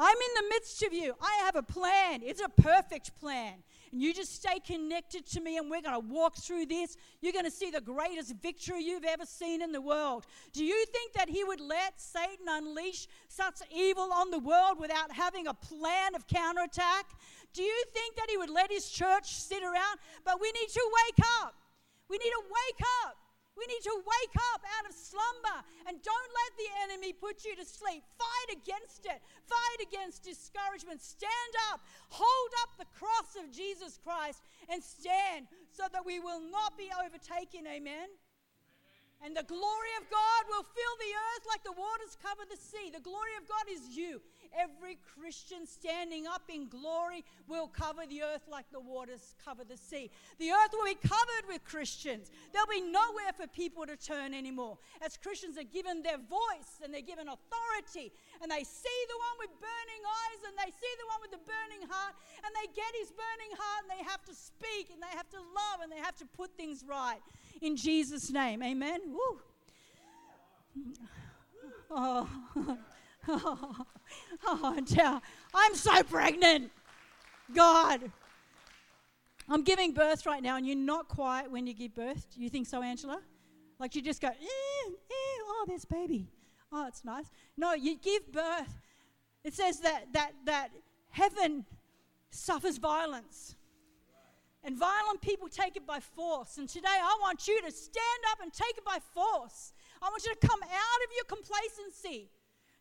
[0.02, 1.14] I'm in the midst of you.
[1.22, 2.22] I have a plan.
[2.24, 3.56] It's a perfect plan.
[3.92, 7.34] and you just stay connected to me, and we're going to walk through this, you're
[7.34, 10.26] going to see the greatest victory you've ever seen in the world.
[10.54, 15.12] Do you think that He would let Satan unleash such evil on the world without
[15.12, 17.06] having a plan of counterattack?
[17.54, 20.00] Do you think that He would let His church sit around?
[20.26, 21.56] But we need to wake up.
[22.10, 23.18] We need to wake up.
[23.60, 27.60] We need to wake up out of slumber and don't let the enemy put you
[27.60, 28.08] to sleep.
[28.16, 29.20] Fight against it.
[29.52, 31.04] Fight against discouragement.
[31.04, 31.84] Stand up.
[32.08, 36.88] Hold up the cross of Jesus Christ and stand so that we will not be
[37.04, 37.68] overtaken.
[37.68, 38.08] Amen.
[39.20, 42.88] And the glory of God will fill the earth like the waters cover the sea.
[42.88, 44.24] The glory of God is you.
[44.58, 49.78] Every Christian standing up in glory will cover the earth like the waters cover the
[49.78, 50.10] sea.
[50.40, 52.32] The earth will be covered with Christians.
[52.52, 54.78] There'll be nowhere for people to turn anymore.
[55.06, 59.38] As Christians are given their voice and they're given authority, and they see the one
[59.38, 62.92] with burning eyes and they see the one with the burning heart, and they get
[63.00, 66.02] his burning heart and they have to speak and they have to love and they
[66.02, 67.22] have to put things right.
[67.62, 69.00] In Jesus' name, amen.
[69.14, 69.40] Woo.
[71.92, 72.30] Oh.
[73.28, 73.86] oh,
[74.46, 76.72] oh I'm so pregnant.
[77.54, 78.12] God.
[79.50, 82.28] I'm giving birth right now, and you're not quiet when you give birth.
[82.36, 83.20] Do you think so, Angela?
[83.80, 84.92] Like you just go, eh, eh,
[85.44, 86.28] oh, there's baby.
[86.72, 87.26] Oh, it's nice.
[87.58, 88.80] No, you give birth.
[89.44, 90.70] It says that that that
[91.10, 91.66] heaven
[92.30, 93.56] suffers violence.
[94.64, 96.58] And violent people take it by force.
[96.58, 99.74] And today I want you to stand up and take it by force.
[100.02, 102.30] I want you to come out of your complacency.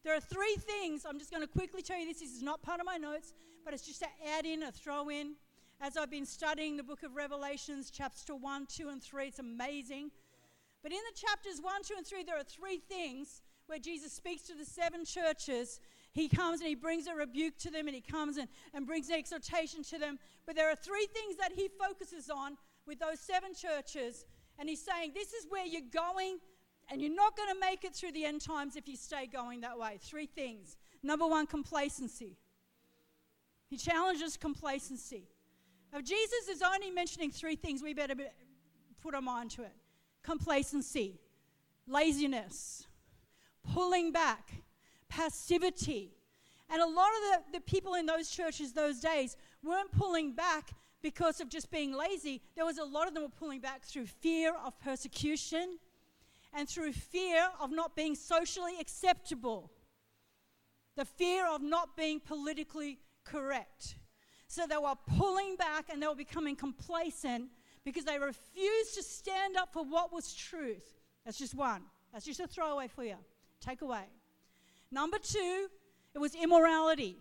[0.04, 1.04] There are three things.
[1.08, 2.20] I'm just going to quickly tell you this.
[2.20, 3.32] This is not part of my notes,
[3.64, 5.34] but it's just to add in, a throw in.
[5.80, 10.10] As I've been studying the book of Revelations, chapter 1, 2, and 3, it's amazing.
[10.82, 14.42] But in the chapters 1, 2, and 3, there are three things where Jesus speaks
[14.44, 15.80] to the seven churches.
[16.12, 19.08] He comes and he brings a rebuke to them, and he comes and, and brings
[19.08, 20.18] an exhortation to them.
[20.46, 22.56] But there are three things that he focuses on
[22.86, 24.24] with those seven churches.
[24.58, 26.38] And he's saying, This is where you're going
[26.90, 29.60] and you're not going to make it through the end times if you stay going
[29.60, 29.98] that way.
[30.00, 30.76] Three things.
[31.02, 32.38] Number one, complacency.
[33.68, 35.28] He challenges complacency.
[35.92, 38.14] If Jesus is only mentioning three things, we better
[39.02, 39.72] put our mind to it
[40.22, 41.20] complacency,
[41.86, 42.86] laziness,
[43.72, 44.62] pulling back,
[45.08, 46.12] passivity.
[46.70, 50.72] And a lot of the, the people in those churches those days weren't pulling back
[51.00, 52.42] because of just being lazy.
[52.56, 55.78] There was a lot of them were pulling back through fear of persecution,
[56.54, 59.70] and through fear of not being socially acceptable,
[60.96, 63.96] the fear of not being politically correct.
[64.48, 67.50] So they were pulling back and they were becoming complacent
[67.84, 70.98] because they refused to stand up for what was truth.
[71.24, 71.82] That's just one.
[72.12, 73.16] That's just a throwaway for you.
[73.60, 74.04] Take away.
[74.90, 75.68] Number two,
[76.14, 77.18] it was immorality.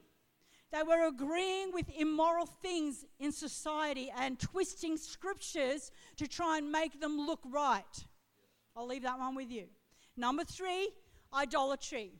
[0.71, 6.99] They were agreeing with immoral things in society and twisting scriptures to try and make
[6.99, 8.05] them look right.
[8.77, 9.65] I'll leave that one with you.
[10.15, 10.91] Number three,
[11.33, 12.11] idolatry.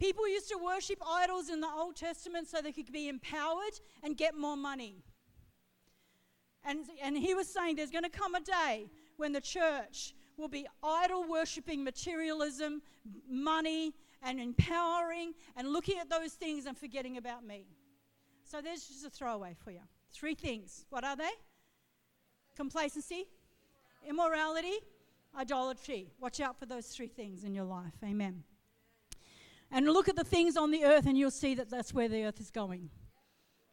[0.00, 4.16] People used to worship idols in the Old Testament so they could be empowered and
[4.16, 5.02] get more money.
[6.64, 10.48] And, and he was saying there's going to come a day when the church will
[10.48, 12.80] be idol worshiping materialism,
[13.28, 17.66] money, and empowering and looking at those things and forgetting about me.
[18.44, 19.80] So there's just a throwaway for you.
[20.12, 20.86] Three things.
[20.90, 21.30] What are they?
[22.56, 23.26] Complacency,
[24.08, 24.78] immorality,
[25.38, 26.08] idolatry.
[26.20, 27.94] Watch out for those three things in your life.
[28.04, 28.42] Amen.
[29.70, 32.24] And look at the things on the earth, and you'll see that that's where the
[32.24, 32.90] earth is going.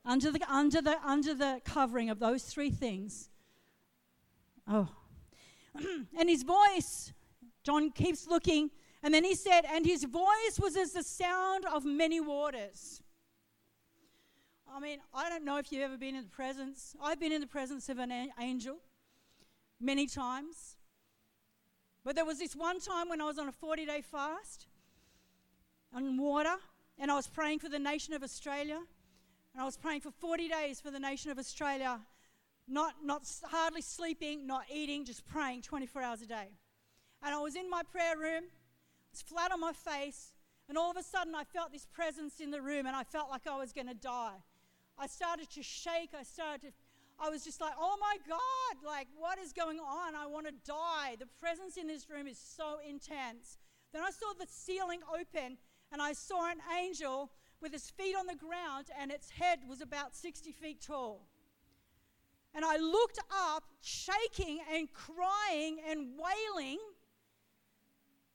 [0.06, 3.30] Under the, under the, under the covering of those three things.
[4.68, 4.90] Oh.
[6.18, 7.12] and his voice,
[7.64, 8.70] John keeps looking,
[9.02, 13.02] and then he said, and his voice was as the sound of many waters.
[14.72, 16.96] I mean, I don't know if you've ever been in the presence.
[17.02, 18.78] I've been in the presence of an angel
[19.80, 20.75] many times.
[22.06, 24.68] But there was this one time when I was on a 40 day fast
[25.92, 26.56] on water,
[27.00, 28.80] and I was praying for the nation of Australia.
[29.54, 32.00] And I was praying for 40 days for the nation of Australia,
[32.68, 36.50] not, not hardly sleeping, not eating, just praying 24 hours a day.
[37.24, 40.34] And I was in my prayer room, I was flat on my face,
[40.70, 43.30] and all of a sudden I felt this presence in the room, and I felt
[43.30, 44.44] like I was going to die.
[44.98, 46.74] I started to shake, I started to
[47.20, 50.16] I was just like, oh my God, like, what is going on?
[50.16, 51.16] I want to die.
[51.18, 53.58] The presence in this room is so intense.
[53.94, 55.58] Then I saw the ceiling open,
[55.92, 59.80] and I saw an angel with his feet on the ground, and its head was
[59.80, 61.26] about 60 feet tall.
[62.54, 66.80] And I looked up, shaking and crying and wailing.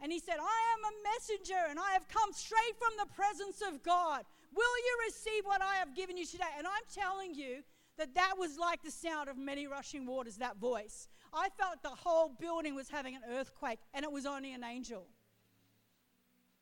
[0.01, 3.63] And he said, I am a messenger, and I have come straight from the presence
[3.67, 4.25] of God.
[4.55, 6.53] Will you receive what I have given you today?
[6.57, 7.63] And I'm telling you,
[8.01, 11.07] that that was like the sound of many rushing waters, that voice.
[11.35, 15.07] I felt the whole building was having an earthquake, and it was only an angel.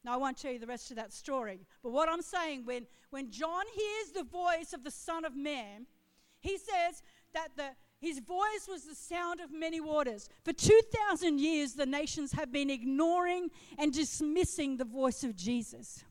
[0.04, 2.86] Now, I won't tell you the rest of that story, but what I'm saying, when,
[3.10, 5.86] when John hears the voice of the Son of Man,
[6.40, 7.02] he says
[7.34, 7.68] that the,
[8.00, 10.28] his voice was the sound of many waters.
[10.44, 16.04] For 2,000 years, the nations have been ignoring and dismissing the voice of Jesus.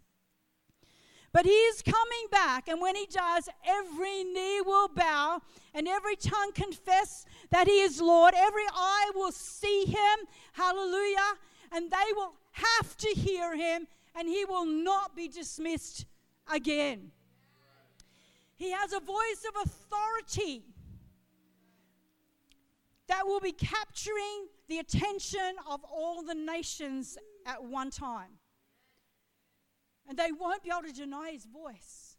[1.38, 5.40] But he is coming back, and when he does, every knee will bow
[5.76, 8.34] and every tongue confess that he is Lord.
[8.36, 10.18] Every eye will see him.
[10.54, 11.36] Hallelujah.
[11.72, 13.86] And they will have to hear him,
[14.16, 16.08] and he will not be dismissed
[16.52, 17.12] again.
[18.56, 20.64] He has a voice of authority
[23.10, 27.16] that will be capturing the attention of all the nations
[27.46, 28.40] at one time.
[30.08, 32.18] And they won't be able to deny his voice.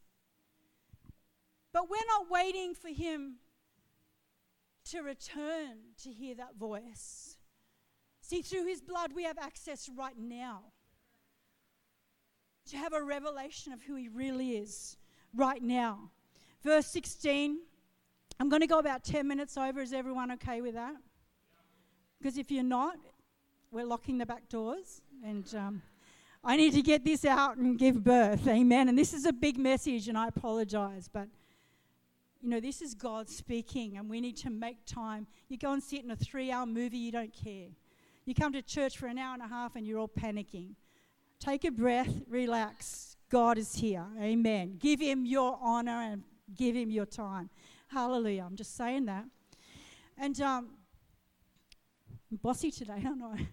[1.73, 3.37] But we're not waiting for him
[4.91, 7.37] to return to hear that voice.
[8.21, 10.65] See, through his blood, we have access right now
[12.71, 14.97] to have a revelation of who he really is
[15.35, 16.11] right now.
[16.63, 17.59] Verse 16
[18.41, 19.81] I'm going to go about 10 minutes over.
[19.81, 20.95] Is everyone okay with that?
[22.19, 22.97] Because if you're not,
[23.73, 25.03] we're locking the back doors.
[25.25, 25.83] And um,
[26.45, 28.47] I need to get this out and give birth.
[28.47, 28.89] Amen.
[28.89, 31.09] And this is a big message, and I apologize.
[31.13, 31.29] But,
[32.41, 35.27] you know, this is God speaking, and we need to make time.
[35.49, 37.69] You go and sit in a three hour movie, you don't care.
[38.25, 40.75] You come to church for an hour and a half, and you're all panicking.
[41.41, 43.17] Take a breath, relax.
[43.31, 44.07] God is here.
[44.21, 44.77] Amen.
[44.79, 46.23] Give him your honor and
[46.55, 47.51] give him your time.
[47.89, 48.45] Hallelujah.
[48.45, 49.25] I'm just saying that.
[50.17, 50.71] And um,
[52.31, 53.49] I'm bossy today, aren't I?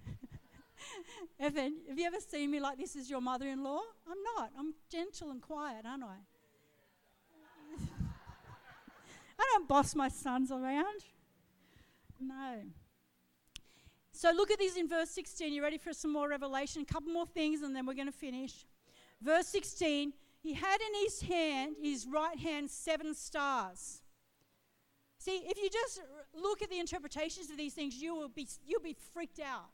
[1.40, 3.82] Evan, have you ever seen me like this as your mother in law?
[4.10, 4.52] I'm not.
[4.58, 6.16] I'm gentle and quiet, aren't I?
[9.40, 11.02] I don't boss my sons around.
[12.20, 12.62] No.
[14.14, 15.52] So look at these in verse 16.
[15.52, 16.84] You ready for some more revelation?
[16.84, 18.66] A couple more things and then we're going to finish.
[19.22, 24.02] Verse 16 He had in his hand, his right hand, seven stars.
[25.18, 26.02] See, if you just
[26.34, 29.72] look at the interpretations of these things, you will be, you'll be freaked out.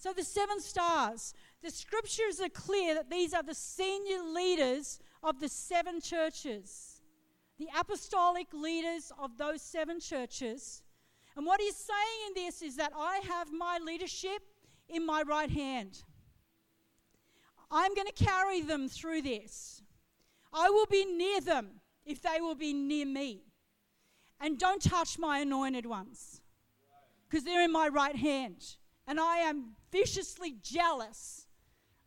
[0.00, 5.40] So, the seven stars, the scriptures are clear that these are the senior leaders of
[5.40, 7.02] the seven churches,
[7.58, 10.82] the apostolic leaders of those seven churches.
[11.36, 14.40] And what he's saying in this is that I have my leadership
[14.88, 16.02] in my right hand.
[17.70, 19.82] I'm going to carry them through this.
[20.50, 21.72] I will be near them
[22.06, 23.42] if they will be near me.
[24.40, 26.40] And don't touch my anointed ones
[27.28, 28.76] because they're in my right hand.
[29.10, 31.48] And I am viciously jealous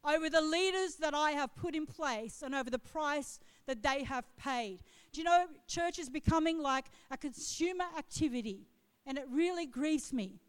[0.05, 4.05] over the leaders that I have put in place and over the price that they
[4.05, 4.79] have paid.
[5.11, 8.69] Do you know, church is becoming like a consumer activity,
[9.05, 10.39] and it really grieves me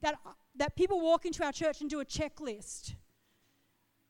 [0.00, 0.16] that,
[0.56, 2.96] that people walk into our church and do a checklist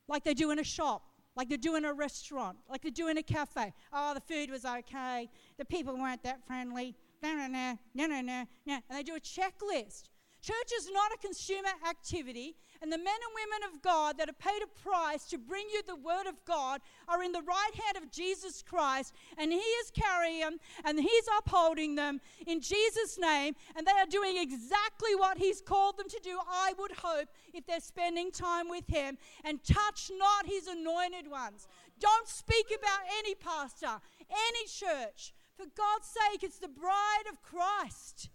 [0.07, 1.03] like they do in a shop,
[1.35, 3.71] like they do in a restaurant, like they do in a cafe.
[3.93, 5.29] Oh, the food was okay,
[5.59, 8.45] the people weren't that friendly, no, no, no, no, no, no.
[8.65, 10.09] And they do a checklist.
[10.43, 14.39] Church is not a consumer activity, and the men and women of God that have
[14.39, 17.95] paid a price to bring you the Word of God are in the right hand
[17.95, 23.55] of Jesus Christ, and He is carrying them and He's upholding them in Jesus' name,
[23.73, 27.65] and they are doing exactly what He's called them to do, I would hope, if
[27.65, 29.17] they're spending time with Him.
[29.45, 31.69] And touch not His anointed ones.
[32.01, 35.33] Don't speak about any pastor, any church.
[35.55, 38.27] For God's sake, it's the bride of Christ.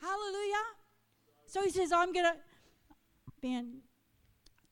[0.00, 0.64] Hallelujah.
[1.46, 2.36] So he says, I'm going to,
[3.40, 3.78] Ben,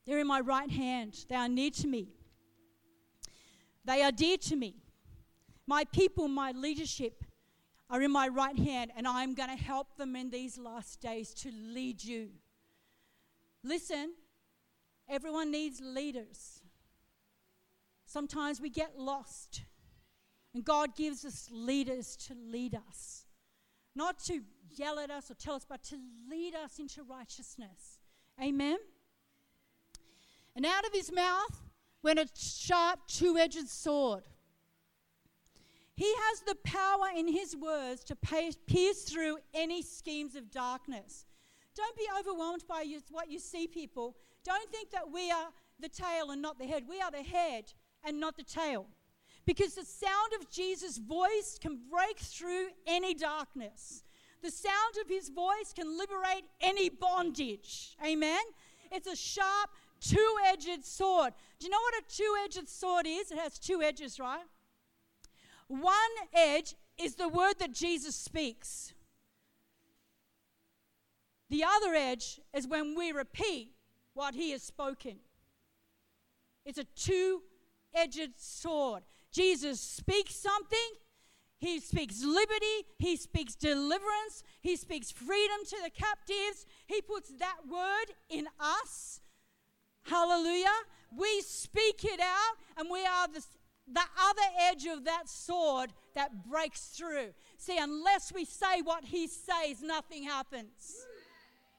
[0.05, 1.25] they're in my right hand.
[1.27, 2.09] They are near to me.
[3.83, 4.75] They are dear to me.
[5.65, 7.23] My people, my leadership
[7.89, 11.33] are in my right hand, and I'm going to help them in these last days
[11.35, 12.29] to lead you.
[13.63, 14.13] Listen,
[15.09, 16.61] everyone needs leaders.
[18.05, 19.63] Sometimes we get lost.
[20.53, 23.25] And God gives us leaders to lead us,
[23.93, 24.41] not to
[24.77, 25.97] yell at us or tell us, but to
[26.29, 27.99] lead us into righteousness.
[28.41, 28.77] Amen.
[30.55, 31.61] And out of his mouth
[32.03, 34.23] went a sharp, two edged sword.
[35.95, 41.25] He has the power in his words to pierce through any schemes of darkness.
[41.75, 44.15] Don't be overwhelmed by what you see, people.
[44.43, 45.49] Don't think that we are
[45.79, 46.83] the tail and not the head.
[46.87, 47.73] We are the head
[48.03, 48.85] and not the tail
[49.45, 54.03] because the sound of Jesus' voice can break through any darkness.
[54.47, 57.97] The sound of his voice can liberate any bondage.
[58.01, 58.39] Amen?
[58.93, 61.33] It's a sharp, two edged sword.
[61.59, 63.29] Do you know what a two edged sword is?
[63.29, 64.45] It has two edges, right?
[65.67, 65.91] One
[66.33, 68.93] edge is the word that Jesus speaks.
[71.49, 73.73] The other edge is when we repeat
[74.13, 75.17] what he has spoken.
[76.63, 77.41] It's a two
[77.93, 79.03] edged sword.
[79.29, 80.89] Jesus speaks something,
[81.59, 86.67] he speaks liberty, he speaks deliverance, he speaks freedom to the captives.
[86.85, 89.21] He puts that word in us.
[90.03, 90.67] Hallelujah.
[91.17, 93.43] We speak it out, and we are the,
[93.91, 97.33] the other edge of that sword that breaks through.
[97.57, 101.07] See, unless we say what he says, nothing happens.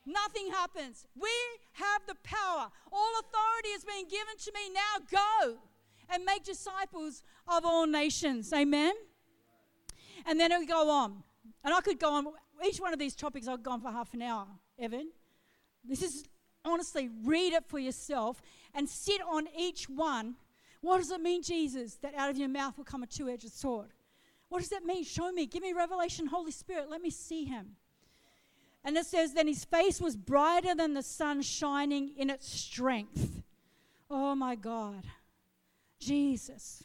[0.05, 1.07] Nothing happens.
[1.14, 1.31] We
[1.72, 2.68] have the power.
[2.91, 4.74] All authority has been given to me.
[4.74, 5.59] Now go
[6.11, 8.53] and make disciples of all nations.
[8.53, 8.95] Amen.
[10.29, 11.22] And then we go on.
[11.64, 12.26] And I could go on.
[12.64, 14.47] Each one of these topics, I've gone for half an hour,
[14.79, 15.09] Evan.
[15.85, 16.24] This is
[16.64, 18.43] honestly, read it for yourself
[18.74, 20.35] and sit on each one.
[20.81, 23.51] What does it mean, Jesus, that out of your mouth will come a two edged
[23.51, 23.89] sword?
[24.49, 25.05] What does that mean?
[25.05, 25.47] Show me.
[25.47, 26.91] Give me revelation, Holy Spirit.
[26.91, 27.76] Let me see him.
[28.85, 33.43] And it says, Then his face was brighter than the sun shining in its strength.
[34.11, 35.05] Oh my God.
[36.01, 36.85] Jesus.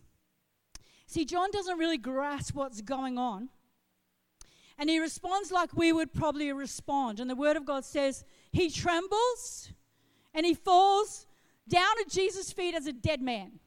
[1.13, 3.49] See, John doesn't really grasp what's going on.
[4.79, 7.19] And he responds like we would probably respond.
[7.19, 9.69] And the Word of God says, He trembles
[10.33, 11.27] and he falls
[11.69, 13.59] down at Jesus' feet as a dead man.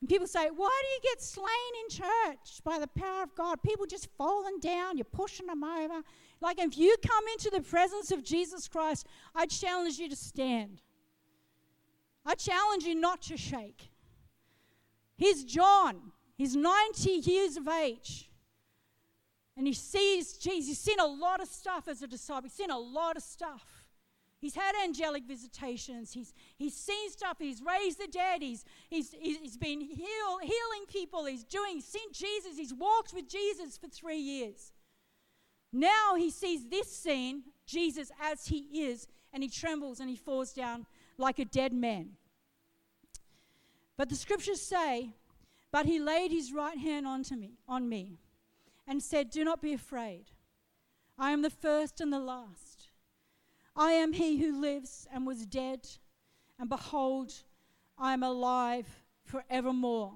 [0.00, 1.46] And people say, Why do you get slain
[1.84, 3.62] in church by the power of God?
[3.62, 6.00] People just falling down, you're pushing them over.
[6.40, 10.80] Like, if you come into the presence of Jesus Christ, I challenge you to stand.
[12.24, 13.90] I challenge you not to shake.
[15.18, 16.12] He's John.
[16.36, 18.28] He's 90 years of age.
[19.56, 20.68] And he sees Jesus.
[20.68, 22.44] He's seen a lot of stuff as a disciple.
[22.44, 23.84] He's seen a lot of stuff.
[24.40, 26.12] He's had angelic visitations.
[26.12, 27.36] He's, he's seen stuff.
[27.38, 28.42] He's raised the dead.
[28.42, 31.26] He's, he's, he's been heal, healing people.
[31.26, 32.56] He's doing, seen Jesus.
[32.56, 34.72] He's walked with Jesus for three years.
[35.72, 40.52] Now he sees this scene, Jesus as he is, and he trembles and he falls
[40.52, 40.86] down
[41.18, 42.10] like a dead man.
[43.96, 45.10] But the scriptures say,
[45.72, 48.20] But he laid his right hand onto me, on me
[48.86, 50.26] and said, Do not be afraid.
[51.18, 52.90] I am the first and the last.
[53.74, 55.88] I am he who lives and was dead,
[56.58, 57.32] and behold,
[57.98, 58.86] I am alive
[59.24, 60.12] forevermore.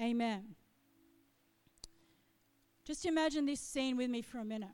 [0.00, 0.54] Amen.
[2.84, 4.68] Just imagine this scene with me for a minute.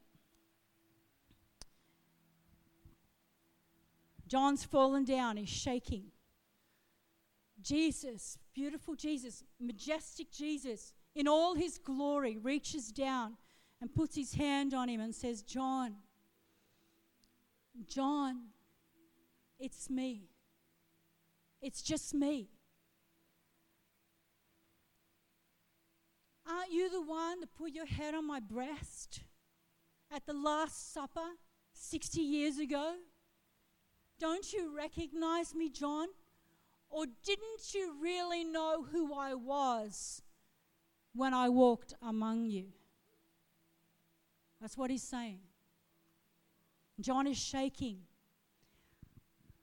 [4.26, 6.10] John's fallen down, he's shaking.
[7.62, 13.36] Jesus, beautiful Jesus, majestic Jesus, in all his glory, reaches down
[13.80, 15.94] and puts his hand on him and says, John,
[17.86, 18.48] John,
[19.58, 20.28] it's me.
[21.60, 22.48] It's just me.
[26.48, 29.20] Aren't you the one that put your head on my breast
[30.10, 31.26] at the Last Supper
[31.74, 32.94] 60 years ago?
[34.18, 36.08] Don't you recognize me, John?
[36.90, 40.22] Or didn't you really know who I was
[41.14, 42.66] when I walked among you?
[44.60, 45.40] That's what he's saying.
[47.00, 47.98] John is shaking.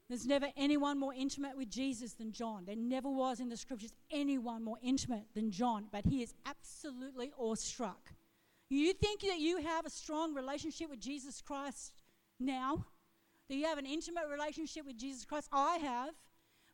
[0.08, 2.64] There's never anyone more intimate with Jesus than John.
[2.66, 7.32] There never was in the scriptures anyone more intimate than John, but he is absolutely
[7.38, 8.14] awestruck.
[8.70, 11.94] You think that you have a strong relationship with Jesus Christ
[12.40, 12.86] now?
[13.50, 15.50] Do you have an intimate relationship with Jesus Christ?
[15.52, 16.14] I have.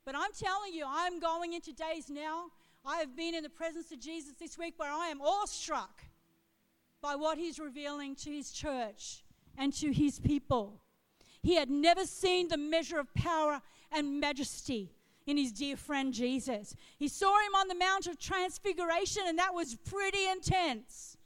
[0.05, 2.45] But I'm telling you, I'm going into days now.
[2.85, 6.03] I have been in the presence of Jesus this week where I am awestruck
[7.01, 9.23] by what he's revealing to his church
[9.57, 10.81] and to his people.
[11.43, 14.91] He had never seen the measure of power and majesty
[15.27, 16.75] in his dear friend Jesus.
[16.97, 21.17] He saw him on the Mount of Transfiguration, and that was pretty intense.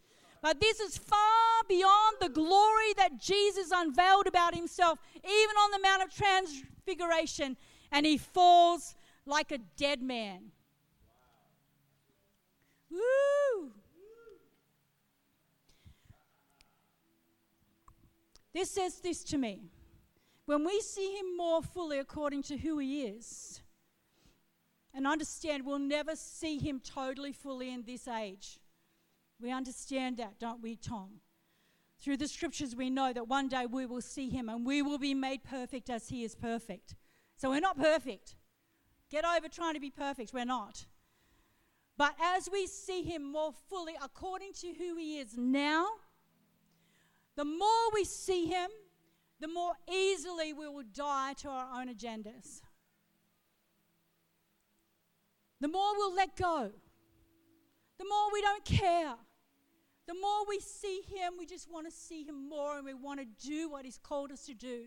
[0.42, 5.80] But this is far beyond the glory that Jesus unveiled about himself, even on the
[5.80, 7.58] Mount of Transfiguration
[7.96, 8.94] and he falls
[9.26, 10.52] like a dead man.
[12.92, 13.72] Woo!
[18.54, 19.72] This says this to me.
[20.46, 23.62] When we see him more fully according to who he is,
[24.94, 28.60] and understand we'll never see him totally fully in this age.
[29.42, 31.22] We understand that, don't we, Tom?
[32.02, 34.98] Through the scriptures, we know that one day we will see him and we will
[34.98, 36.96] be made perfect as he is perfect.
[37.38, 38.36] So we're not perfect.
[39.10, 40.34] Get over trying to be perfect.
[40.34, 40.86] We're not.
[41.98, 45.88] But as we see him more fully according to who he is now,
[47.36, 48.70] the more we see him,
[49.40, 52.62] the more easily we will die to our own agendas.
[55.62, 56.72] The more we'll let go,
[57.98, 59.16] the more we don't care.
[60.08, 63.20] the more we see Him, we just want to see Him more and we want
[63.20, 64.84] to do what He's called us to do.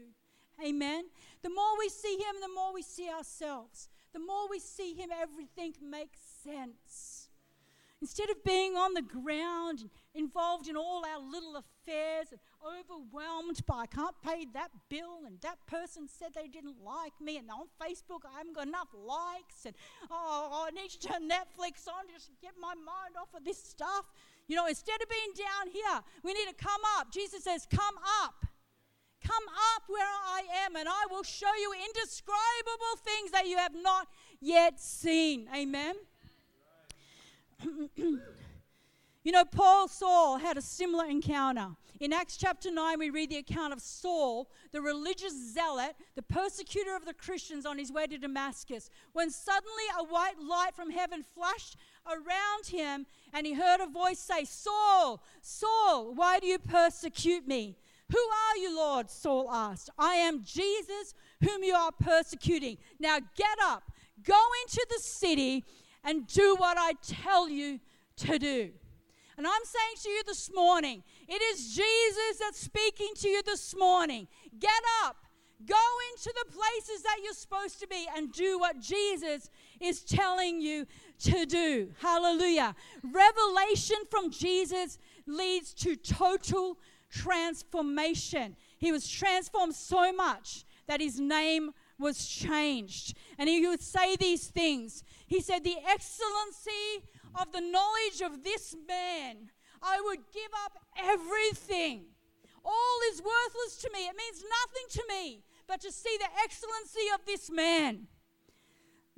[0.65, 1.05] Amen.
[1.43, 3.89] The more we see Him, the more we see ourselves.
[4.13, 7.29] The more we see Him, everything makes sense.
[8.01, 13.65] Instead of being on the ground, and involved in all our little affairs, and overwhelmed
[13.67, 17.51] by I can't pay that bill, and that person said they didn't like me, and
[17.51, 19.75] on Facebook I haven't got enough likes, and
[20.11, 23.63] oh, I need to turn Netflix on just to get my mind off of this
[23.63, 24.05] stuff.
[24.47, 27.13] You know, instead of being down here, we need to come up.
[27.13, 28.47] Jesus says, Come up.
[29.29, 33.75] Come up where I am, and I will show you indescribable things that you have
[33.75, 34.09] not
[34.41, 35.47] yet seen.
[35.55, 35.97] Amen.
[37.97, 38.23] you
[39.27, 41.69] know, Paul Saul had a similar encounter.
[42.01, 46.97] In Acts chapter 9, we read the account of Saul, the religious zealot, the persecutor
[46.97, 51.23] of the Christians on his way to Damascus, when suddenly a white light from heaven
[51.35, 51.77] flashed
[52.07, 53.05] around him,
[53.35, 57.77] and he heard a voice say, Saul, Saul, why do you persecute me?
[58.11, 59.11] Who are you, Lord?
[59.11, 59.91] Saul asked.
[59.99, 62.79] I am Jesus, whom you are persecuting.
[62.99, 63.91] Now get up,
[64.23, 65.65] go into the city,
[66.05, 67.81] and do what I tell you
[68.19, 68.71] to do.
[69.37, 73.77] And I'm saying to you this morning, it is Jesus that's speaking to you this
[73.77, 74.27] morning.
[74.59, 75.17] Get up,
[75.65, 75.77] go
[76.13, 79.51] into the places that you're supposed to be, and do what Jesus
[79.81, 80.87] is telling you
[81.21, 81.91] to do.
[82.01, 82.75] Hallelujah.
[83.03, 86.79] Revelation from Jesus leads to total
[87.11, 88.57] transformation.
[88.79, 93.17] He was transformed so much that his name was changed.
[93.39, 95.03] And he would say these things.
[95.27, 97.05] He said, The excellency
[97.39, 99.51] of the knowledge of this man,
[99.83, 102.07] I would give up everything.
[102.65, 104.07] All is worthless to me.
[104.07, 108.09] It means nothing to me but to see the excellency of this man.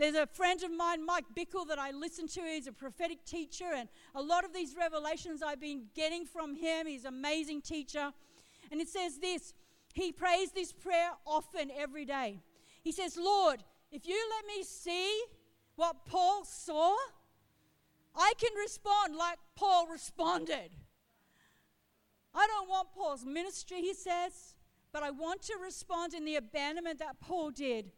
[0.00, 2.40] There's a friend of mine, Mike Bickle, that I listen to.
[2.40, 6.86] He's a prophetic teacher, and a lot of these revelations I've been getting from him.
[6.86, 8.10] He's an amazing teacher.
[8.72, 9.52] And it says this
[9.92, 12.40] he prays this prayer often every day.
[12.82, 15.22] He says, Lord, if you let me see
[15.76, 16.96] what Paul saw,
[18.16, 20.70] I can respond like Paul responded.
[22.34, 24.54] I don't want Paul's ministry, he says,
[24.94, 27.92] but I want to respond in the abandonment that Paul did.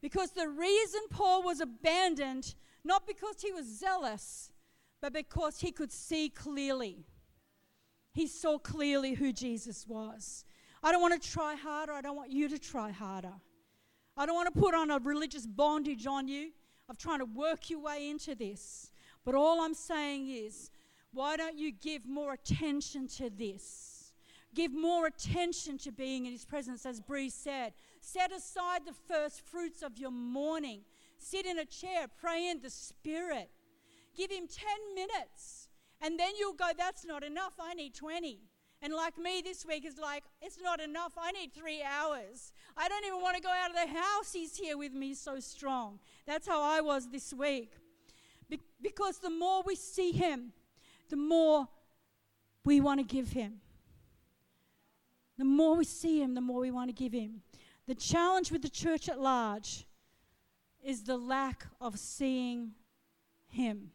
[0.00, 4.50] Because the reason Paul was abandoned, not because he was zealous,
[5.00, 7.06] but because he could see clearly.
[8.12, 10.44] He saw clearly who Jesus was.
[10.82, 11.92] I don't want to try harder.
[11.92, 13.34] I don't want you to try harder.
[14.16, 16.50] I don't want to put on a religious bondage on you
[16.88, 18.90] of trying to work your way into this.
[19.24, 20.70] But all I'm saying is,
[21.12, 24.12] why don't you give more attention to this?
[24.54, 27.72] Give more attention to being in His presence, as Bree said.
[28.00, 30.82] Set aside the first fruits of your morning.
[31.18, 33.50] Sit in a chair, pray in the Spirit.
[34.16, 35.68] Give Him 10 minutes,
[36.00, 37.54] and then you'll go, That's not enough.
[37.60, 38.40] I need 20.
[38.82, 41.12] And like me this week is like, It's not enough.
[41.18, 42.52] I need three hours.
[42.76, 44.32] I don't even want to go out of the house.
[44.32, 45.98] He's here with me so strong.
[46.26, 47.74] That's how I was this week.
[48.48, 50.52] Be- because the more we see Him,
[51.10, 51.68] the more
[52.64, 53.60] we want to give Him.
[55.38, 57.42] The more we see Him, the more we want to give Him.
[57.90, 59.84] The challenge with the church at large
[60.80, 62.70] is the lack of seeing
[63.48, 63.90] Him.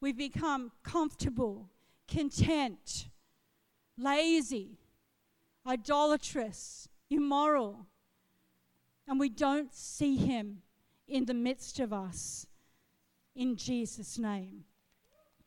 [0.00, 1.68] We've become comfortable,
[2.10, 3.10] content,
[3.98, 4.78] lazy,
[5.66, 7.84] idolatrous, immoral,
[9.06, 10.62] and we don't see Him
[11.06, 12.46] in the midst of us
[13.36, 14.64] in Jesus' name.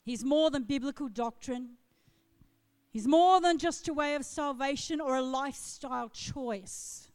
[0.06, 1.78] He's more than biblical doctrine.
[2.92, 7.08] He's more than just a way of salvation or a lifestyle choice.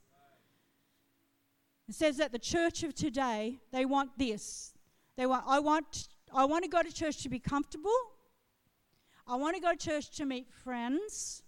[1.89, 4.75] It says that the church of today, they want this.
[5.17, 7.91] They want, I want, I want to go to church to be comfortable.
[9.27, 11.43] I want to go to church to meet friends.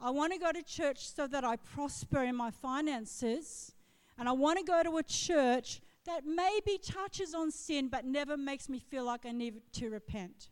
[0.00, 3.72] I want to go to church so that I prosper in my finances.
[4.18, 8.36] And I want to go to a church that maybe touches on sin but never
[8.36, 10.50] makes me feel like I need to repent.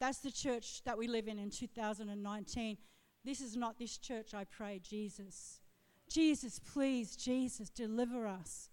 [0.00, 2.76] That's the church that we live in in 2019.
[3.24, 5.60] This is not this church, I pray, Jesus.
[6.14, 8.68] Jesus, please, Jesus, deliver us.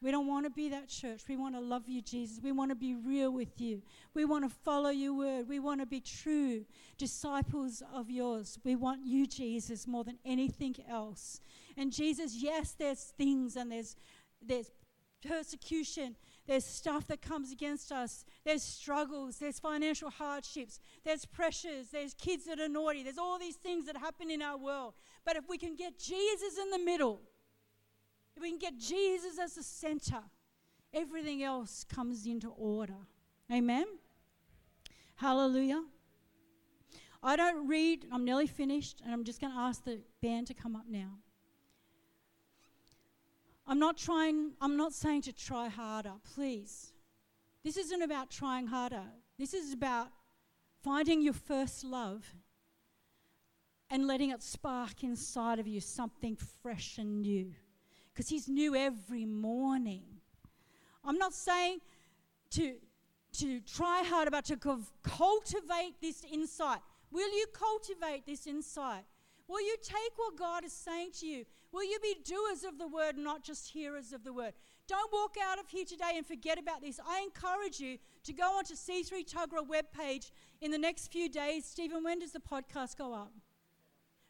[0.00, 1.22] We don't want to be that church.
[1.28, 2.38] We want to love you, Jesus.
[2.40, 3.82] We want to be real with you.
[4.12, 5.48] We want to follow your word.
[5.48, 6.64] We want to be true
[6.96, 8.60] disciples of yours.
[8.62, 11.40] We want you, Jesus, more than anything else.
[11.76, 13.96] And Jesus, yes, there's things and there's
[14.46, 14.70] there's
[15.26, 16.14] persecution,
[16.46, 22.44] there's stuff that comes against us, there's struggles, there's financial hardships, there's pressures, there's kids
[22.44, 24.94] that are naughty, there's all these things that happen in our world.
[25.24, 27.22] But if we can get Jesus in the middle,
[28.36, 30.20] if we can get Jesus as the center,
[30.92, 33.06] everything else comes into order.
[33.50, 33.86] Amen?
[35.16, 35.84] Hallelujah.
[37.22, 40.54] I don't read, I'm nearly finished, and I'm just going to ask the band to
[40.54, 41.18] come up now.
[43.66, 46.92] I'm not trying, I'm not saying to try harder, please.
[47.62, 49.04] This isn't about trying harder.
[49.38, 50.08] This is about
[50.82, 52.24] finding your first love
[53.90, 57.52] and letting it spark inside of you something fresh and new.
[58.12, 60.02] Because He's new every morning.
[61.02, 61.80] I'm not saying
[62.50, 62.74] to,
[63.38, 64.56] to try harder, but to
[65.02, 66.80] cultivate this insight.
[67.10, 69.04] Will you cultivate this insight?
[69.48, 71.44] Will you take what God is saying to you?
[71.74, 74.52] Will you be doers of the word, not just hearers of the word?
[74.86, 77.00] Don't walk out of here today and forget about this.
[77.04, 81.64] I encourage you to go onto C3 Tuggerah webpage in the next few days.
[81.64, 83.32] Stephen, when does the podcast go up?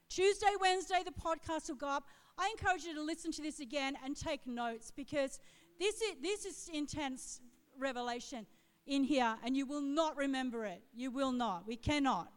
[0.08, 2.04] Tuesday, Wednesday, the podcast will go up.
[2.38, 5.38] I encourage you to listen to this again and take notes because
[5.78, 7.42] this is, this is intense
[7.78, 8.46] revelation
[8.86, 10.82] in here, and you will not remember it.
[10.94, 11.66] You will not.
[11.66, 12.32] We cannot.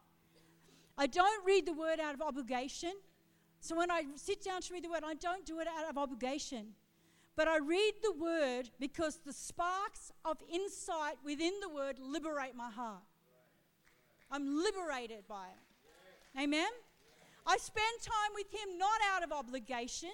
[0.98, 2.92] I don't read the word out of obligation.
[3.60, 5.98] So when I sit down to read the word, I don't do it out of
[5.98, 6.74] obligation.
[7.36, 12.72] But I read the word because the sparks of insight within the word liberate my
[12.72, 13.04] heart.
[14.32, 16.42] I'm liberated by it.
[16.42, 16.70] Amen?
[17.46, 20.12] I spend time with Him not out of obligation,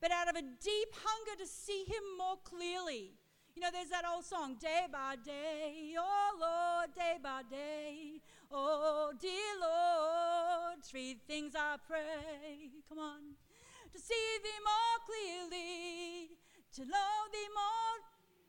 [0.00, 3.12] but out of a deep hunger to see Him more clearly.
[3.54, 9.12] You know, there's that old song, Day by Day, oh Lord, day by day, oh
[9.20, 12.70] dear Lord, three things I pray.
[12.88, 13.20] Come on.
[13.92, 16.30] To see Thee more clearly,
[16.74, 17.96] to know Thee more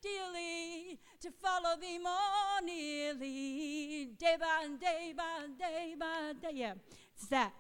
[0.02, 6.52] dearly, to follow Thee more nearly, day by day by day by day.
[6.54, 6.74] Yeah,
[7.16, 7.54] it's that.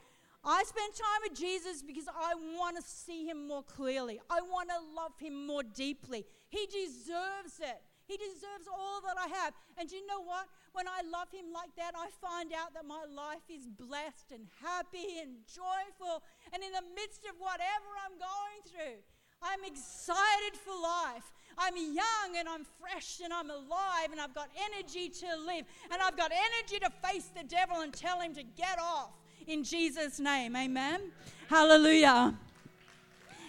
[0.43, 4.19] I spend time with Jesus because I want to see him more clearly.
[4.29, 6.25] I want to love him more deeply.
[6.49, 7.81] He deserves it.
[8.11, 9.55] He deserves all that I have.
[9.79, 10.51] And you know what?
[10.75, 14.51] When I love him like that, I find out that my life is blessed and
[14.59, 16.19] happy and joyful.
[16.51, 18.99] And in the midst of whatever I'm going through,
[19.39, 21.31] I'm excited for life.
[21.57, 26.01] I'm young and I'm fresh and I'm alive and I've got energy to live and
[26.01, 29.11] I've got energy to face the devil and tell him to get off
[29.47, 30.55] in Jesus' name.
[30.55, 31.11] Amen.
[31.47, 32.35] Hallelujah.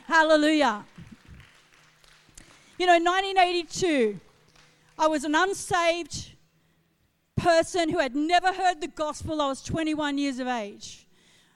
[0.07, 0.85] Hallelujah.
[2.79, 4.19] You know, 1982,
[5.03, 6.31] I was an unsaved
[7.35, 9.43] person who had never heard the gospel.
[9.43, 11.09] I was 21 years of age.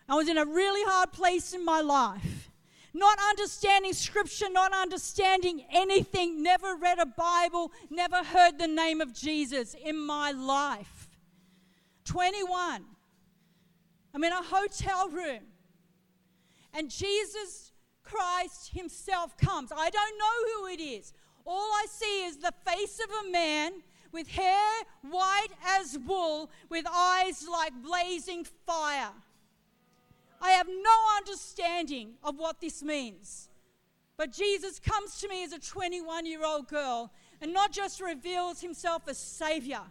[0.09, 2.51] I was in a really hard place in my life.
[2.93, 9.15] Not understanding scripture, not understanding anything, never read a Bible, never heard the name of
[9.15, 11.09] Jesus in my life.
[12.05, 12.85] 21.
[14.13, 15.45] I'm in a hotel room.
[16.75, 17.71] And Jesus
[18.03, 19.71] Christ Himself comes.
[19.71, 21.13] I don't know who it is.
[21.47, 23.73] All I see is the face of a man
[24.13, 29.13] with hair white as wool, with eyes like blazing fire.
[30.41, 33.49] I have no understanding of what this means.
[34.17, 38.61] But Jesus comes to me as a 21 year old girl and not just reveals
[38.61, 39.83] himself as Savior,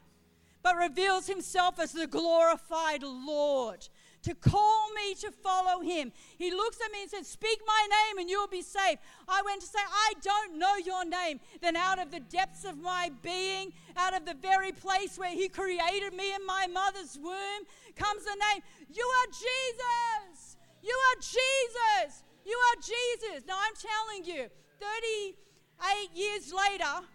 [0.64, 3.88] but reveals himself as the glorified Lord,
[4.26, 6.11] to call me to follow him.
[6.38, 8.99] He looks at me and says, Speak my name and you'll be saved.
[9.28, 11.39] I went to say, I don't know your name.
[11.61, 15.47] Then, out of the depths of my being, out of the very place where he
[15.47, 17.61] created me in my mother's womb,
[17.95, 18.61] comes the name.
[18.91, 20.57] You are Jesus.
[20.82, 22.23] You are Jesus.
[22.45, 23.45] You are Jesus.
[23.47, 24.49] Now, I'm telling you,
[24.80, 27.05] 38 years later,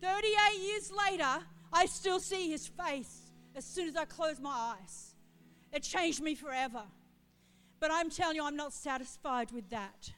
[0.00, 5.03] 38 years later, I still see his face as soon as I close my eyes.
[5.74, 6.84] It changed me forever.
[7.80, 10.12] But I'm telling you, I'm not satisfied with that.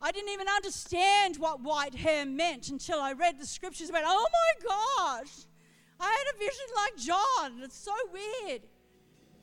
[0.00, 4.26] I didn't even understand what white hair meant until I read the scriptures about, oh
[4.32, 5.30] my gosh,
[6.00, 7.62] I had a vision like John.
[7.62, 8.62] It's so weird.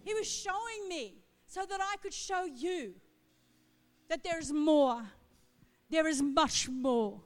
[0.03, 2.95] He was showing me so that I could show you
[4.09, 5.03] that there's more.
[5.89, 7.21] There is much more.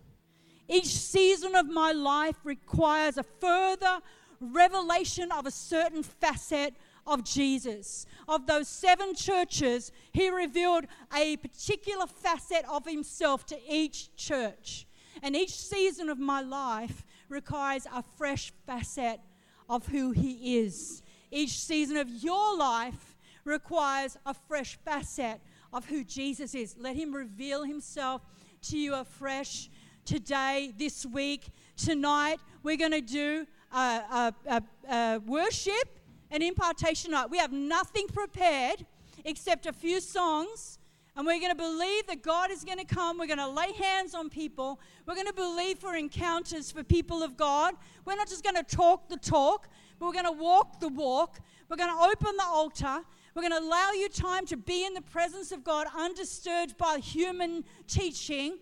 [0.68, 4.02] Each season of my life requires a further
[4.40, 6.74] revelation of a certain facet
[7.10, 8.06] of Jesus.
[8.28, 14.88] Of those seven churches, he revealed a particular facet of himself to each church.
[15.22, 19.20] And each season of my life requires a fresh facet
[19.68, 21.02] of who he is.
[21.32, 25.42] Each season of your life requires a fresh facet
[25.74, 26.76] of who Jesus is.
[26.78, 28.22] Let him reveal himself
[28.64, 29.70] to you afresh
[30.06, 32.40] today, this week, tonight.
[32.64, 35.99] We're going to do a, worship
[36.32, 37.30] an impartation night.
[37.30, 38.86] We have nothing prepared
[39.26, 40.80] except a few songs.
[41.16, 43.18] And we're going to believe that God is going to come.
[43.18, 44.80] We're going to lay hands on people.
[45.06, 47.74] We're going to believe for encounters for people of God.
[48.06, 49.68] We're not just going to talk the talk,
[50.00, 51.40] but We're going to walk the walk.
[51.68, 53.02] We're going to open the altar.
[53.36, 57.00] We're going to allow you time to be in the presence of God, undisturbed by
[57.00, 58.58] human teaching.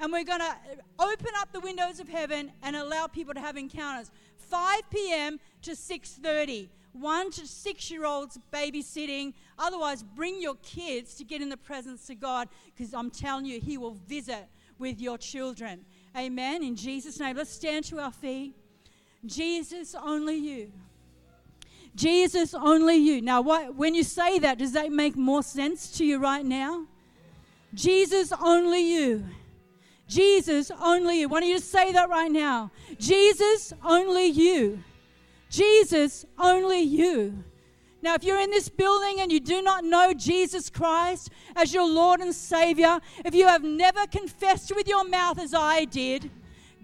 [0.00, 3.40] And we're going to uh, open up the windows of heaven and allow people to
[3.40, 4.10] have encounters.
[4.36, 5.40] 5 p.m.
[5.62, 6.68] to 6:30.
[6.92, 9.34] One to six year olds babysitting.
[9.58, 13.60] Otherwise, bring your kids to get in the presence of God because I'm telling you,
[13.60, 15.84] He will visit with your children.
[16.16, 16.62] Amen.
[16.62, 18.54] In Jesus' name, let's stand to our feet.
[19.26, 20.72] Jesus, only you.
[21.94, 23.20] Jesus, only you.
[23.20, 26.86] Now, what, when you say that, does that make more sense to you right now?
[27.74, 29.24] Jesus, only you.
[30.06, 31.28] Jesus, only you.
[31.28, 32.70] Why don't you just say that right now?
[32.98, 34.82] Jesus, only you.
[35.50, 37.44] Jesus, only you.
[38.00, 41.88] Now, if you're in this building and you do not know Jesus Christ as your
[41.88, 46.30] Lord and Savior, if you have never confessed with your mouth as I did,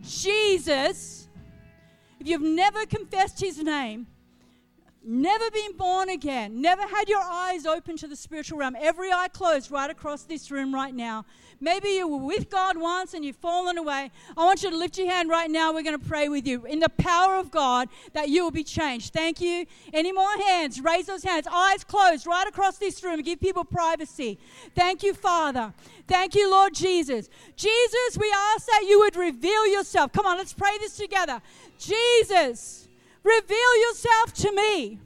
[0.02, 1.28] Jesus,
[2.18, 4.08] if you've never confessed His name,
[5.04, 9.28] never been born again, never had your eyes open to the spiritual realm, every eye
[9.28, 11.24] closed right across this room right now.
[11.60, 14.10] Maybe you were with God once and you've fallen away.
[14.36, 15.72] I want you to lift your hand right now.
[15.72, 18.64] We're going to pray with you in the power of God that you will be
[18.64, 19.12] changed.
[19.12, 19.64] Thank you.
[19.92, 20.80] Any more hands?
[20.80, 21.46] Raise those hands.
[21.50, 23.22] Eyes closed right across this room.
[23.22, 24.38] Give people privacy.
[24.74, 25.72] Thank you, Father.
[26.06, 27.30] Thank you, Lord Jesus.
[27.56, 30.12] Jesus, we ask that you would reveal yourself.
[30.12, 31.40] Come on, let's pray this together.
[31.78, 32.83] Jesus,
[33.24, 35.00] reveal yourself to me.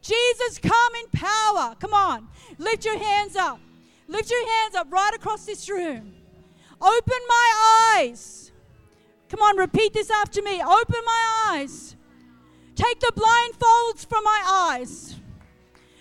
[0.00, 1.74] Jesus, come in power.
[1.78, 3.60] Come on, lift your hands up.
[4.06, 6.14] Lift your hands up right across this room.
[6.80, 8.52] Open my eyes.
[9.28, 10.62] Come on, repeat this after me.
[10.62, 11.94] Open my eyes.
[12.74, 15.16] Take the blindfolds from my eyes.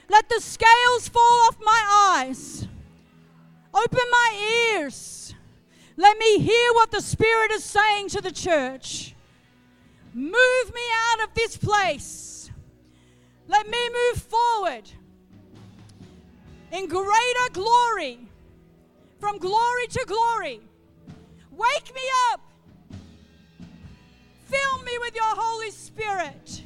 [0.09, 2.67] Let the scales fall off my eyes.
[3.73, 5.33] Open my ears.
[5.97, 9.15] Let me hear what the Spirit is saying to the church.
[10.17, 12.49] Move me out of this place.
[13.47, 14.89] Let me move forward
[16.71, 18.17] in greater glory,
[19.19, 20.59] from glory to glory.
[21.51, 22.01] Wake me
[22.31, 22.41] up.
[24.45, 26.63] Fill me with your Holy Spirit.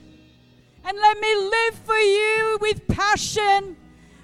[0.85, 3.75] And let me live for you with passion.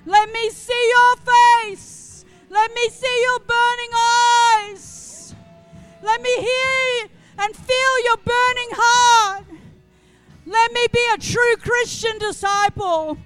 [0.05, 1.33] Let me see your
[1.65, 2.23] face.
[2.49, 5.35] Let me see your burning eyes.
[6.01, 7.09] Let me hear
[7.39, 9.45] and feel your burning heart.
[10.45, 13.17] Let me be a true Christian disciple.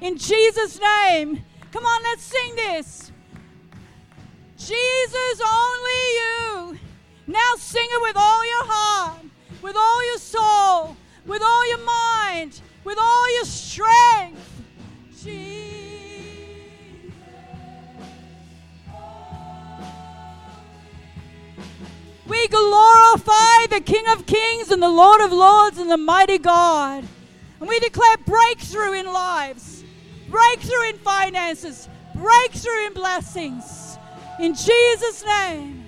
[0.00, 1.42] In Jesus' name.
[1.72, 3.12] Come on, let's sing this.
[4.56, 6.78] Jesus, only you.
[7.26, 9.20] Now sing it with all your heart,
[9.62, 10.96] with all your soul,
[11.26, 14.62] with all your mind, with all your strength.
[15.22, 15.70] Jesus.
[22.30, 27.02] We glorify the King of Kings and the Lord of Lords and the mighty God.
[27.58, 29.82] And we declare breakthrough in lives,
[30.28, 33.98] breakthrough in finances, breakthrough in blessings.
[34.38, 35.84] In Jesus' name.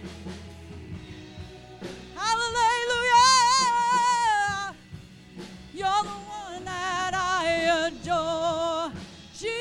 [2.17, 3.15] Hallelujah.
[5.73, 8.93] You're the one that I adore.
[9.33, 9.53] Jesus.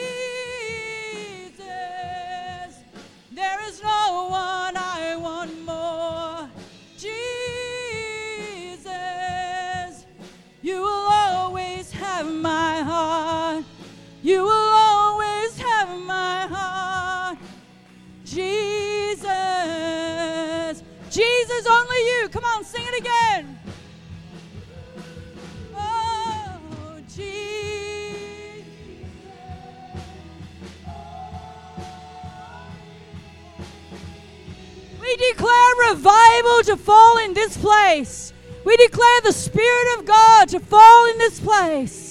[3.32, 4.70] There is no one
[14.24, 17.39] You will always have my heart.
[18.24, 19.28] Jesus.
[21.09, 22.30] Jesus, only you.
[22.32, 23.59] Come on, sing it again.
[25.76, 28.63] Oh, Jesus.
[35.01, 38.34] We declare revival to fall in this place.
[38.65, 42.11] We declare the Spirit of God to fall in this place.